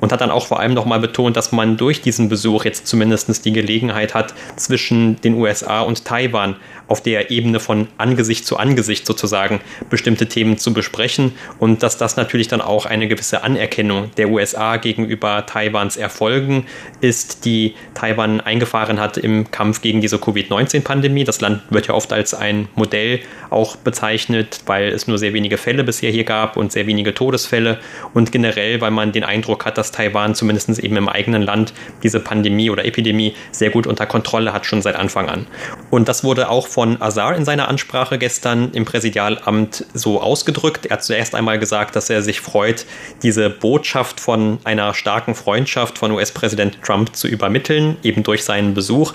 und 0.00 0.12
hat 0.12 0.20
dann 0.20 0.30
auch 0.30 0.46
vor 0.46 0.60
allem 0.60 0.74
nochmal 0.74 1.00
betont, 1.00 1.36
dass 1.36 1.52
man 1.52 1.76
durch 1.76 2.00
diesen 2.02 2.28
Besuch 2.28 2.64
jetzt 2.64 2.86
zumindest 2.86 3.44
die 3.44 3.52
Gelegenheit 3.52 4.14
hat, 4.14 4.34
zwischen 4.56 5.20
den 5.20 5.34
USA 5.34 5.80
und 5.82 6.04
Taiwan 6.04 6.56
auf 6.88 7.00
der 7.00 7.30
Ebene 7.30 7.60
von 7.60 7.86
Angesicht 7.98 8.44
zu 8.44 8.56
Angesicht 8.56 9.06
sozusagen 9.06 9.60
bestimmte 9.90 10.26
Themen 10.26 10.58
zu 10.58 10.72
besprechen 10.74 11.32
und 11.58 11.82
dass 11.82 11.96
das 11.96 12.16
natürlich 12.16 12.48
dann 12.48 12.60
auch 12.60 12.84
eine 12.86 13.06
gewisse 13.06 13.44
Anerkennung 13.44 14.10
der 14.16 14.28
USA 14.28 14.76
gegenüber 14.76 15.46
Taiwans 15.46 15.96
Erfolgen 15.96 16.66
ist, 17.00 17.44
die 17.44 17.74
Taiwan 17.94 18.40
eingefahren 18.40 18.98
hat 18.98 19.18
im 19.18 19.50
Kampf 19.50 19.82
gegen 19.82 20.00
diese 20.00 20.18
Covid-19-Pandemie. 20.18 21.24
Das 21.24 21.40
Land 21.40 21.62
wird 21.70 21.86
ja 21.86 21.94
oft 21.94 22.12
als 22.12 22.34
ein 22.34 22.68
Modell 22.74 23.20
auch 23.50 23.76
bezeichnet, 23.76 24.60
weil 24.66 24.88
es 24.88 25.06
nur 25.06 25.18
sehr 25.18 25.32
wenige 25.32 25.58
Fälle 25.58 25.84
bisher 25.84 26.10
hier 26.10 26.24
gab 26.24 26.56
und 26.56 26.72
sehr 26.72 26.86
wenige 26.86 27.14
Todesfälle 27.14 27.78
und 28.14 28.32
generell, 28.32 28.80
weil 28.80 28.90
man 28.90 29.12
den 29.12 29.24
Eindruck 29.24 29.64
hat, 29.64 29.78
dass 29.78 29.89
Taiwan 29.92 30.34
zumindest 30.34 30.78
eben 30.78 30.96
im 30.96 31.08
eigenen 31.08 31.42
Land 31.42 31.72
diese 32.02 32.20
Pandemie 32.20 32.70
oder 32.70 32.84
Epidemie 32.84 33.34
sehr 33.52 33.70
gut 33.70 33.86
unter 33.86 34.06
Kontrolle 34.06 34.52
hat, 34.52 34.66
schon 34.66 34.82
seit 34.82 34.96
Anfang 34.96 35.28
an. 35.28 35.46
Und 35.90 36.08
das 36.08 36.24
wurde 36.24 36.48
auch 36.48 36.66
von 36.66 37.00
Azar 37.00 37.34
in 37.36 37.44
seiner 37.44 37.68
Ansprache 37.68 38.18
gestern 38.18 38.70
im 38.72 38.84
Präsidialamt 38.84 39.84
so 39.94 40.20
ausgedrückt. 40.20 40.86
Er 40.86 40.92
hat 40.92 41.04
zuerst 41.04 41.34
einmal 41.34 41.58
gesagt, 41.58 41.96
dass 41.96 42.10
er 42.10 42.22
sich 42.22 42.40
freut, 42.40 42.86
diese 43.22 43.50
Botschaft 43.50 44.20
von 44.20 44.58
einer 44.64 44.94
starken 44.94 45.34
Freundschaft 45.34 45.98
von 45.98 46.12
US-Präsident 46.12 46.82
Trump 46.82 47.16
zu 47.16 47.28
übermitteln, 47.28 47.96
eben 48.02 48.22
durch 48.22 48.44
seinen 48.44 48.74
Besuch. 48.74 49.12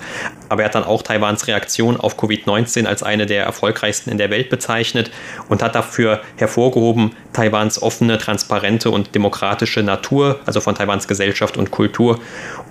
Aber 0.50 0.62
er 0.62 0.66
hat 0.66 0.76
dann 0.76 0.84
auch 0.84 1.02
Taiwans 1.02 1.48
Reaktion 1.48 1.98
auf 1.98 2.20
Covid-19 2.20 2.86
als 2.86 3.04
eine 3.04 3.26
der 3.26 3.44
erfolgreichsten 3.44 4.10
in 4.10 4.18
der 4.18 4.30
Welt 4.30 4.50
bezeichnet 4.50 5.12
und 5.50 5.62
hat 5.62 5.76
dafür 5.76 6.22
hervorgehoben, 6.38 7.16
Taiwans 7.34 7.82
offene, 7.82 8.18
transparente 8.18 8.90
und 8.90 9.14
demokratische 9.14 9.84
Natur, 9.84 10.40
also 10.46 10.62
von 10.66 10.76
Taiwans 10.76 11.08
Gesellschaft 11.08 11.56
und 11.56 11.72
Kultur, 11.72 12.20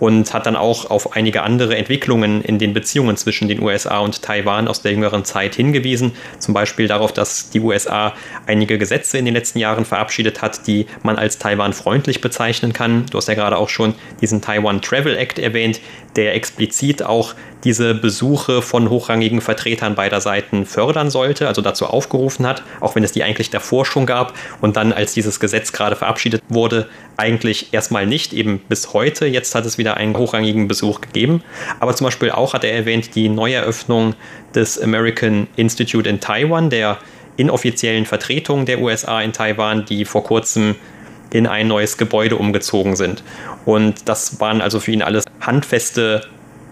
und 0.01 0.35
hat 0.35 0.45
dann 0.45 0.57
auch 0.57 0.91
auf 0.91 1.17
einige 1.17 1.43
andere 1.43 1.77
Entwicklungen 1.77 2.43
in 2.43 2.59
den 2.59 2.75
Beziehungen 2.75 3.17
zwischen 3.17 3.49
den 3.49 3.63
USA 3.63 4.01
und 4.01 4.21
Taiwan 4.23 4.69
aus 4.69 4.83
der 4.83 4.93
jüngeren 4.93 5.25
Zeit 5.25 5.55
hingewiesen. 5.55 6.13
Zum 6.39 6.53
Beispiel 6.53 6.89
darauf, 6.89 7.13
dass 7.13 7.51
die 7.51 7.61
USA 7.61 8.13
einige 8.47 8.77
Gesetze 8.77 9.17
in 9.17 9.25
den 9.25 9.35
letzten 9.35 9.61
Jahren 9.61 9.85
verabschiedet 9.85 10.43
hat, 10.43 10.67
die 10.67 10.87
man 11.03 11.17
als 11.17 11.39
Taiwan 11.39 11.73
freundlich 11.73 12.21
bezeichnen 12.21 12.73
kann. 12.73 13.07
Du 13.11 13.19
hast 13.19 13.29
ja 13.29 13.35
gerade 13.35 13.57
auch 13.57 13.69
schon 13.69 13.95
diesen 14.21 14.43
Taiwan 14.43 14.83
Travel 14.83 15.17
Act 15.17 15.39
erwähnt, 15.39 15.81
der 16.17 16.35
explizit 16.35 17.03
auch 17.03 17.35
diese 17.65 17.95
Besuche 17.95 18.63
von 18.63 18.91
hochrangigen 18.91 19.41
Vertretern 19.41 19.95
beider 19.95 20.21
Seiten 20.21 20.67
fördern 20.67 21.11
sollte, 21.11 21.49
also 21.49 21.63
dazu 21.63 21.87
aufgerufen 21.87 22.47
hat, 22.47 22.63
auch 22.81 22.95
wenn 22.95 23.03
es 23.03 23.13
die 23.13 23.23
eigentlich 23.23 23.51
davor 23.51 23.87
schon 23.87 24.07
gab 24.07 24.35
und 24.61 24.77
dann, 24.77 24.93
als 24.93 25.15
dieses 25.15 25.41
Gesetz 25.41 25.73
gerade 25.73 25.97
verabschiedet 25.97 26.43
wurde, 26.49 26.89
eigentlich 27.17 27.73
erstmal 27.73 28.07
nicht, 28.07 28.33
eben 28.33 28.61
bis 28.69 28.93
heute. 28.93 29.27
Jetzt 29.27 29.55
hat 29.55 29.67
es 29.67 29.79
wieder 29.79 29.97
einen 29.97 30.17
hochrangigen 30.17 30.69
Besuch 30.69 31.01
gegeben. 31.01 31.43
Aber 31.81 31.95
zum 31.95 32.07
Beispiel 32.07 32.31
auch 32.31 32.53
hat 32.55 32.65
er 32.65 32.73
erwähnt 32.73 33.15
die 33.15 33.29
Neueröffnung 33.29 34.15
des 34.55 34.81
American 34.81 35.47
Institute 35.57 36.09
in 36.09 36.21
Taiwan, 36.21 36.71
der 36.71 36.99
inoffiziellen 37.37 38.07
Vertretung 38.07 38.67
der 38.67 38.81
USA 38.81 39.21
in 39.21 39.33
Taiwan, 39.33 39.85
die 39.85 40.05
vor 40.05 40.23
kurzem 40.23 40.77
in 41.33 41.47
ein 41.49 41.67
neues 41.67 41.97
Gebäude 41.97 42.37
umgezogen 42.37 42.95
sind. 42.95 43.25
Und 43.65 44.09
das 44.09 44.39
waren 44.41 44.61
also 44.61 44.79
für 44.79 44.93
ihn 44.93 45.03
alles 45.03 45.25
handfeste 45.41 46.23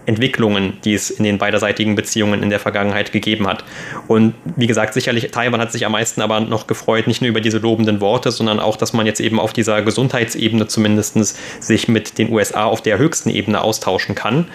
Entwicklungen, 0.07 0.79
die 0.85 0.95
es 0.95 1.11
in 1.11 1.25
den 1.25 1.39
beiderseitigen 1.39 1.95
Beziehungen 1.95 2.43
in 2.43 2.51
der 2.51 2.59
Vergangenheit 2.59 3.13
gegeben 3.13 3.47
hat. 3.47 3.65
Und 4.09 4.35
wie 4.57 4.67
gesagt, 4.67 4.95
sicherlich 4.95 5.31
Taiwan 5.31 5.61
hat 5.61 5.73
sich 5.73 5.87
am 5.87 5.93
meisten 5.93 6.21
aber 6.21 6.41
noch 6.41 6.67
gefreut, 6.67 7.07
nicht 7.07 7.21
nur 7.21 7.29
über 7.29 7.41
diese 7.41 7.59
lobenden 7.59 8.01
Worte, 8.01 8.31
sondern 8.31 8.61
auch, 8.61 8.77
dass 8.77 8.93
man 8.93 9.07
jetzt 9.07 9.21
eben 9.21 9.39
auf 9.39 9.53
dieser 9.53 9.83
Gesundheitsebene 9.83 10.67
zumindest 10.67 11.37
sich 11.61 11.89
mit 11.89 12.19
den 12.19 12.33
USA 12.33 12.65
auf 12.65 12.81
der 12.81 12.99
höchsten 12.99 13.31
Ebene 13.31 13.63
austauschen 13.63 14.15
kann. 14.15 14.47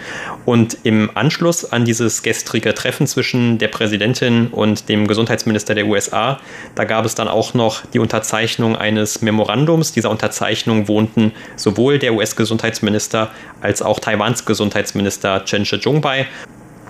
Und 0.44 0.78
im 0.82 1.10
Anschluss 1.14 1.64
an 1.64 1.84
dieses 1.84 2.22
gestrige 2.22 2.74
Treffen 2.74 3.06
zwischen 3.06 3.58
der 3.58 3.68
Präsidentin 3.68 4.48
und 4.48 4.88
dem 4.88 5.06
Gesundheitsminister 5.06 5.74
der 5.74 5.86
USA, 5.86 6.40
da 6.74 6.84
gab 6.84 7.04
es 7.04 7.14
dann 7.14 7.28
auch 7.28 7.54
noch 7.54 7.86
die 7.86 7.98
Unterzeichnung 7.98 8.76
eines 8.76 9.22
Memorandums. 9.22 9.92
Dieser 9.92 10.10
Unterzeichnung 10.10 10.88
wohnten 10.88 11.32
sowohl 11.56 11.98
der 11.98 12.14
US-Gesundheitsminister 12.14 13.30
als 13.60 13.82
auch 13.82 13.98
Taiwans 14.00 14.44
Gesundheitsminister 14.44 15.37
Chen 15.44 15.64
Shih-chung 15.64 16.00
bei. 16.00 16.26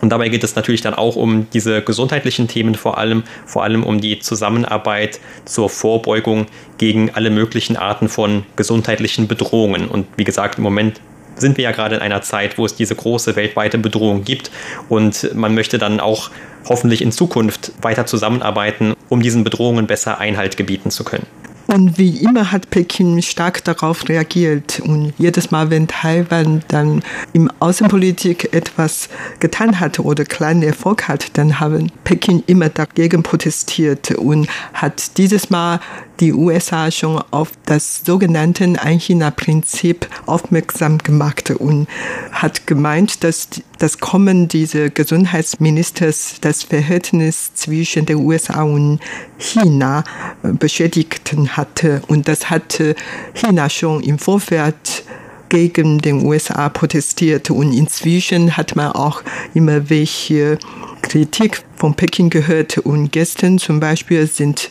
Und 0.01 0.11
dabei 0.11 0.29
geht 0.29 0.45
es 0.45 0.55
natürlich 0.55 0.81
dann 0.81 0.95
auch 0.95 1.17
um 1.17 1.49
diese 1.51 1.83
gesundheitlichen 1.83 2.47
Themen 2.47 2.75
vor 2.75 2.99
allem, 2.99 3.25
vor 3.47 3.65
allem 3.65 3.83
um 3.83 4.01
die 4.01 4.21
Zusammenarbeit 4.21 5.19
zur 5.45 5.69
Vorbeugung 5.69 6.47
gegen 6.79 7.11
alle 7.15 7.31
möglichen 7.31 7.77
Arten 7.77 8.09
von 8.09 8.45
gesundheitlichen 8.57 9.27
Bedrohungen. 9.27 9.89
Und 9.89 10.07
wie 10.17 10.25
gesagt, 10.25 10.59
im 10.59 10.65
Moment 10.65 11.01
sind 11.41 11.57
wir 11.57 11.65
ja 11.65 11.73
gerade 11.73 11.97
in 11.97 12.01
einer 12.01 12.23
Zeit, 12.23 12.59
wo 12.59 12.67
es 12.67 12.75
diese 12.75 12.95
große 12.95 13.37
weltweite 13.37 13.79
Bedrohung 13.79 14.25
gibt 14.25 14.51
und 14.89 15.35
man 15.35 15.55
möchte 15.55 15.79
dann 15.79 16.01
auch 16.01 16.31
hoffentlich 16.69 17.01
in 17.01 17.13
Zukunft 17.13 17.73
weiter 17.81 18.07
zusammenarbeiten, 18.07 18.95
um 19.09 19.23
diesen 19.23 19.45
Bedrohungen 19.45 19.87
besser 19.87 20.19
Einhalt 20.19 20.57
gebieten 20.57 20.91
zu 20.91 21.05
können. 21.05 21.27
Und 21.69 21.99
wie 21.99 22.17
immer 22.23 22.51
hat 22.51 22.71
Peking 22.71 23.21
stark 23.21 23.63
darauf 23.63 24.09
reagiert. 24.09 24.81
Und 24.81 25.13
jedes 25.19 25.51
Mal, 25.51 25.69
wenn 25.69 25.87
Taiwan 25.87 26.63
dann 26.69 27.03
im 27.35 27.48
Außenpolitik 27.61 28.53
etwas 28.55 29.09
getan 29.41 29.81
hat 29.81 29.99
oder 29.99 30.25
kleinen 30.25 30.63
Erfolg 30.63 31.09
hat, 31.09 31.37
dann 31.37 31.61
haben 31.61 31.91
Peking 32.05 32.43
immer 32.47 32.69
dagegen 32.69 33.23
protestiert 33.23 34.13
und 34.13 34.49
hat 34.73 35.17
dieses 35.19 35.51
Mal 35.51 35.81
die 36.21 36.33
USA 36.33 36.91
schon 36.91 37.23
auf 37.31 37.53
das 37.67 38.03
sogenannte 38.05 38.65
Ein-China-Prinzip 38.81 40.09
aufmerksam 40.27 40.99
gemacht 40.99 41.51
und 41.51 41.87
hat 42.33 42.67
gemeint, 42.67 43.23
dass 43.23 43.49
das 43.79 43.99
Kommen 43.99 44.49
dieses 44.49 44.93
Gesundheitsministers 44.95 46.37
das 46.41 46.65
Verhältnis 46.65 47.55
zwischen 47.55 48.07
den 48.07 48.17
USA 48.17 48.63
und 48.63 49.01
China 49.39 50.03
beschädigt 50.43 51.33
hatte. 51.51 52.03
Und 52.09 52.27
das 52.27 52.51
hatte 52.51 52.97
China 53.35 53.69
schon 53.71 54.03
im 54.03 54.19
Vorfeld 54.19 55.05
gegen 55.49 55.99
den 55.99 56.25
USA 56.25 56.69
protestiert 56.69 57.51
und 57.51 57.73
inzwischen 57.73 58.57
hat 58.57 58.77
man 58.77 58.93
auch 58.93 59.23
immer 59.55 59.91
welche 59.91 60.59
Kritik 61.03 61.63
von 61.77 61.95
Peking 61.95 62.31
gehört. 62.31 62.79
Und 62.79 63.13
gestern 63.13 63.59
zum 63.59 63.81
Beispiel 63.81 64.27
sind 64.27 64.71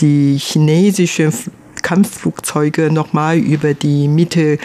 die 0.00 0.36
chinesischen 0.38 1.32
Kampfflugzeuge 1.82 2.90
nochmal 2.90 3.38
über 3.38 3.74
die 3.74 4.08
Mitte 4.08 4.58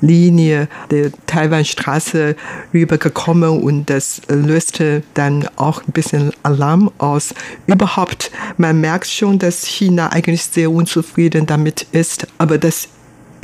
Linie 0.00 0.68
der 0.90 1.10
Taiwanstraße 1.26 2.36
rübergekommen. 2.72 3.62
Und 3.62 3.90
das 3.90 4.22
löste 4.28 5.02
dann 5.14 5.48
auch 5.56 5.82
ein 5.86 5.92
bisschen 5.92 6.32
Alarm 6.42 6.90
aus. 6.98 7.34
Überhaupt, 7.66 8.30
man 8.56 8.80
merkt 8.80 9.06
schon, 9.06 9.38
dass 9.38 9.64
China 9.64 10.12
eigentlich 10.12 10.44
sehr 10.44 10.70
unzufrieden 10.70 11.46
damit 11.46 11.86
ist, 11.92 12.26
aber 12.38 12.58
das 12.58 12.88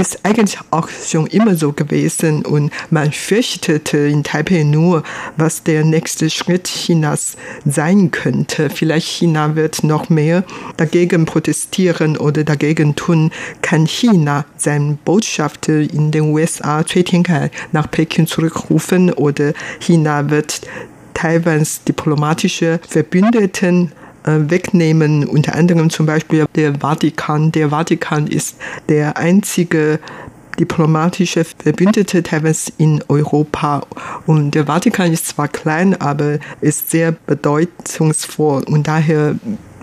ist 0.00 0.24
eigentlich 0.24 0.58
auch 0.70 0.88
schon 0.88 1.26
immer 1.26 1.54
so 1.54 1.72
gewesen 1.72 2.44
und 2.44 2.72
man 2.88 3.12
fürchtete 3.12 3.98
in 3.98 4.24
Taipei 4.24 4.62
nur, 4.62 5.02
was 5.36 5.62
der 5.62 5.84
nächste 5.84 6.30
Schritt 6.30 6.64
Chinas 6.64 7.36
sein 7.66 8.10
könnte. 8.10 8.70
Vielleicht 8.70 9.08
China 9.08 9.56
wird 9.56 9.84
noch 9.84 10.08
mehr 10.08 10.44
dagegen 10.78 11.26
protestieren 11.26 12.16
oder 12.16 12.44
dagegen 12.44 12.96
tun, 12.96 13.30
kann 13.60 13.86
China 13.86 14.46
seinen 14.56 14.96
Botschafter 14.96 15.80
in 15.80 16.10
den 16.10 16.32
USA 16.32 16.82
Tiankai 16.82 17.50
nach 17.72 17.90
Peking 17.90 18.26
zurückrufen 18.26 19.12
oder 19.12 19.52
China 19.80 20.30
wird 20.30 20.62
Taiwans 21.12 21.84
diplomatische 21.84 22.80
Verbündeten 22.88 23.92
wegnehmen, 24.24 25.26
unter 25.26 25.54
anderem 25.54 25.90
zum 25.90 26.06
Beispiel 26.06 26.46
der 26.54 26.74
Vatikan. 26.80 27.52
Der 27.52 27.70
Vatikan 27.70 28.26
ist 28.26 28.56
der 28.88 29.16
einzige 29.16 29.98
diplomatische 30.58 31.44
Verbündete 31.44 32.22
Taiwans 32.22 32.72
in 32.76 33.02
Europa. 33.08 33.82
Und 34.26 34.54
der 34.54 34.66
Vatikan 34.66 35.12
ist 35.12 35.28
zwar 35.28 35.48
klein, 35.48 35.98
aber 36.00 36.38
ist 36.60 36.90
sehr 36.90 37.12
bedeutungsvoll 37.12 38.64
und 38.64 38.86
daher 38.86 39.36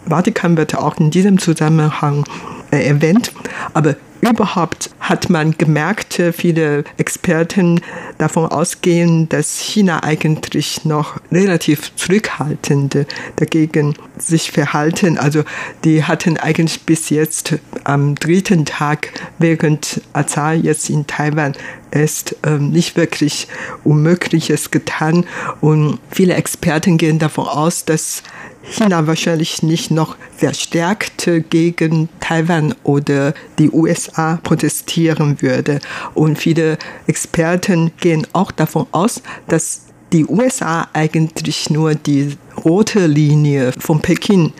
Vatikan 0.08 0.56
wird 0.56 0.76
auch 0.76 0.97
in 0.97 1.12
diesem 1.12 1.38
Zusammenhang 1.38 2.23
äh, 2.71 2.88
erwähnt. 2.88 3.34
Aber 3.73 3.95
Überhaupt 4.21 4.89
hat 4.99 5.30
man 5.30 5.58
gemerkt, 5.58 6.21
viele 6.34 6.84
Experten 6.97 7.82
davon 8.17 8.47
ausgehen, 8.47 9.30
dass 9.30 9.60
China 9.60 10.03
eigentlich 10.03 10.86
noch 10.86 11.17
relativ 11.32 11.95
zurückhaltend 11.95 13.06
dagegen 13.36 13.95
sich 14.17 14.51
verhalten. 14.51 15.17
Also 15.17 15.43
die 15.84 16.03
hatten 16.03 16.38
eigentlich 16.38 16.82
bis 16.82 17.10
jetzt 17.10 17.56
am 17.84 18.15
dritten 18.15 18.65
Tag, 18.65 19.13
während 19.38 20.01
Azar 20.13 20.53
jetzt 20.53 20.89
in 20.89 21.06
Taiwan 21.06 21.53
ist, 21.91 22.36
ähm, 22.43 22.71
nicht 22.71 22.95
wirklich 22.95 23.47
Unmögliches 23.84 24.71
getan. 24.71 25.26
Und 25.62 26.00
viele 26.12 26.36
Experten 26.36 26.97
gehen 26.97 27.19
davon 27.19 27.47
aus, 27.47 27.86
dass 27.86 28.23
China 28.69 29.08
wahrscheinlich 29.08 29.63
nicht 29.63 29.91
noch 29.91 30.17
verstärkt 30.36 31.30
gegen 31.50 32.10
Taiwan 32.19 32.76
oder 32.84 33.34
die 33.60 33.71
USA 33.71 34.39
protestieren 34.43 35.41
würde. 35.41 35.80
Und 36.13 36.38
viele 36.38 36.78
Experten 37.08 37.91
gehen 38.00 38.28
auch 38.34 38.52
davon 38.52 38.88
aus, 38.91 39.21
dass 39.47 39.84
die 40.13 40.26
USA 40.26 40.88
eigentlich 40.93 41.69
nur 41.69 41.95
die 41.95 42.38
rote 42.63 43.08
Linie 43.08 43.73
von 43.78 44.02
Peking 44.02 44.54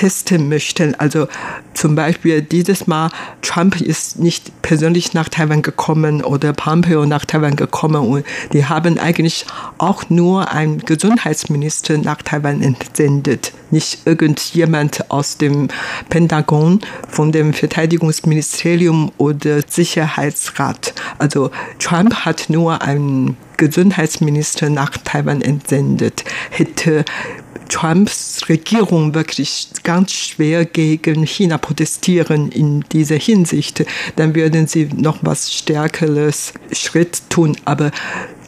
testen 0.00 0.48
möchten. 0.48 0.94
Also 0.94 1.28
zum 1.74 1.94
Beispiel 1.94 2.40
dieses 2.40 2.86
Mal, 2.86 3.10
Trump 3.42 3.78
ist 3.82 4.18
nicht 4.18 4.62
persönlich 4.62 5.12
nach 5.12 5.28
Taiwan 5.28 5.60
gekommen 5.60 6.24
oder 6.24 6.54
Pompeo 6.54 7.04
nach 7.04 7.26
Taiwan 7.26 7.54
gekommen 7.54 8.08
und 8.08 8.24
die 8.54 8.64
haben 8.64 8.98
eigentlich 8.98 9.44
auch 9.76 10.08
nur 10.08 10.52
einen 10.52 10.78
Gesundheitsminister 10.78 11.98
nach 11.98 12.22
Taiwan 12.22 12.62
entsendet. 12.62 13.52
Nicht 13.70 14.06
irgendjemand 14.06 15.10
aus 15.10 15.36
dem 15.36 15.68
Pentagon, 16.08 16.80
von 17.06 17.30
dem 17.30 17.52
Verteidigungsministerium 17.52 19.12
oder 19.18 19.60
Sicherheitsrat. 19.68 20.94
Also 21.18 21.50
Trump 21.78 22.14
hat 22.24 22.48
nur 22.48 22.80
einen 22.80 23.36
Gesundheitsminister 23.58 24.70
nach 24.70 24.96
Taiwan 25.04 25.42
entsendet. 25.42 26.24
Hätte 26.48 27.04
Trumps 27.68 28.48
Regierung 28.48 29.14
wirklich 29.14 29.68
ganz 29.84 30.12
schwer 30.12 30.64
gegen 30.64 31.24
China 31.24 31.56
protestieren 31.58 32.50
in 32.50 32.84
dieser 32.92 33.16
Hinsicht, 33.16 33.84
dann 34.16 34.34
würden 34.34 34.66
sie 34.66 34.88
noch 34.94 35.18
was 35.22 35.52
Stärkeres 35.54 36.52
Schritt 36.72 37.22
tun. 37.30 37.56
Aber 37.64 37.90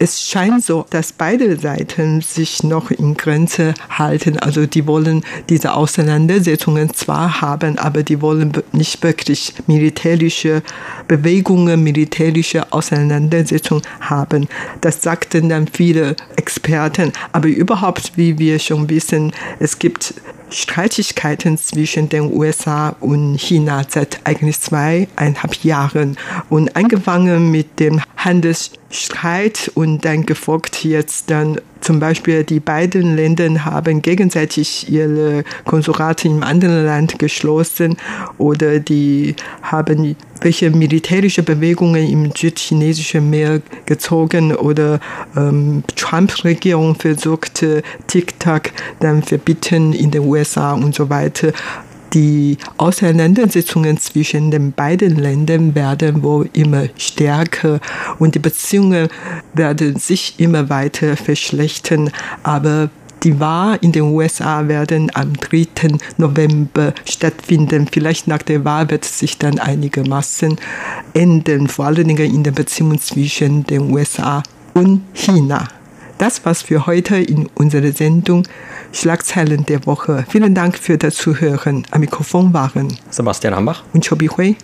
es 0.02 0.20
scheint 0.20 0.64
so, 0.64 0.84
dass 0.90 1.12
beide 1.12 1.56
Seiten 1.56 2.22
sich 2.22 2.64
noch 2.64 2.90
in 2.90 3.14
Grenze 3.14 3.72
halten. 3.88 4.36
Also 4.36 4.66
die 4.66 4.88
wollen 4.88 5.22
diese 5.48 5.74
Auseinandersetzungen 5.74 6.92
zwar 6.92 7.40
haben, 7.40 7.78
aber 7.78 8.02
die 8.02 8.20
wollen 8.20 8.52
nicht 8.72 9.00
wirklich 9.04 9.54
militärische 9.68 10.62
Bewegungen, 11.06 11.84
militärische 11.84 12.72
Auseinandersetzungen 12.72 13.82
haben. 14.00 14.48
Das 14.80 15.02
sagten 15.02 15.48
dann 15.48 15.68
viele 15.68 16.16
Experten. 16.34 17.12
Aber 17.30 17.46
überhaupt, 17.46 18.16
wie 18.16 18.38
wir 18.38 18.58
schon 18.58 18.90
wissen, 18.90 19.32
es 19.60 19.78
gibt 19.78 20.14
Streitigkeiten 20.52 21.56
zwischen 21.58 22.08
den 22.08 22.32
USA 22.32 22.94
und 23.00 23.36
China 23.36 23.82
seit 23.88 24.20
eigentlich 24.24 24.60
zweieinhalb 24.60 25.64
Jahren 25.64 26.16
und 26.50 26.74
angefangen 26.76 27.50
mit 27.50 27.80
dem 27.80 28.00
Handelsstreit 28.24 29.70
und 29.74 30.04
dann 30.04 30.26
gefolgt 30.26 30.84
jetzt 30.84 31.30
dann 31.30 31.60
zum 31.80 31.98
Beispiel 31.98 32.44
die 32.44 32.60
beiden 32.60 33.16
Länder 33.16 33.64
haben 33.64 34.02
gegenseitig 34.02 34.88
ihre 34.88 35.42
Konsulate 35.64 36.28
im 36.28 36.44
anderen 36.44 36.84
Land 36.84 37.18
geschlossen 37.18 37.96
oder 38.38 38.78
die 38.78 39.34
haben 39.62 40.14
welche 40.40 40.70
militärische 40.70 41.42
Bewegungen 41.42 42.08
im 42.08 42.32
südchinesischen 42.34 43.28
Meer 43.30 43.60
gezogen 43.86 44.54
oder 44.54 45.00
ähm, 45.36 45.82
Trump-Regierung 45.96 46.94
versuchte 46.94 47.82
TikTok 48.06 48.70
dann 49.00 49.22
verbieten 49.22 49.92
in 49.92 50.10
den 50.12 50.22
USA 50.22 50.74
und 50.74 50.94
so 50.94 51.10
weiter 51.10 51.52
die 52.14 52.58
Auseinandersetzungen 52.76 53.98
zwischen 53.98 54.50
den 54.50 54.72
beiden 54.72 55.16
Ländern 55.16 55.74
werden 55.74 56.22
wohl 56.22 56.48
immer 56.52 56.84
stärker 56.96 57.80
und 58.18 58.34
die 58.34 58.38
Beziehungen 58.38 59.08
werden 59.54 59.96
sich 59.96 60.34
immer 60.38 60.68
weiter 60.68 61.16
verschlechtern. 61.16 62.10
Aber 62.42 62.90
die 63.22 63.38
Wahl 63.38 63.78
in 63.80 63.92
den 63.92 64.02
USA 64.02 64.66
werden 64.68 65.10
am 65.14 65.34
3. 65.34 65.66
November 66.18 66.92
stattfinden. 67.08 67.88
Vielleicht 67.90 68.26
nach 68.26 68.42
der 68.42 68.64
Wahl 68.64 68.90
wird 68.90 69.04
sich 69.04 69.38
dann 69.38 69.58
einigermaßen 69.58 70.56
ändern, 71.14 71.68
vor 71.68 71.86
allen 71.86 72.08
Dingen 72.08 72.34
in 72.34 72.42
den 72.42 72.54
Beziehungen 72.54 73.00
zwischen 73.00 73.64
den 73.64 73.92
USA 73.92 74.42
und 74.74 75.02
China. 75.14 75.68
Das 76.22 76.44
war's 76.44 76.62
für 76.62 76.86
heute 76.86 77.16
in 77.16 77.48
unserer 77.56 77.90
Sendung 77.90 78.46
Schlagzeilen 78.92 79.66
der 79.66 79.86
Woche. 79.86 80.24
Vielen 80.28 80.54
Dank 80.54 80.78
für 80.78 80.96
das 80.96 81.16
Zuhören. 81.16 81.84
Am 81.90 81.98
Mikrofon 81.98 82.54
waren 82.54 82.96
Sebastian 83.10 83.56
Hambach 83.56 83.82
und 83.92 84.08
Chobi 84.08 84.28
Hui. 84.28 84.56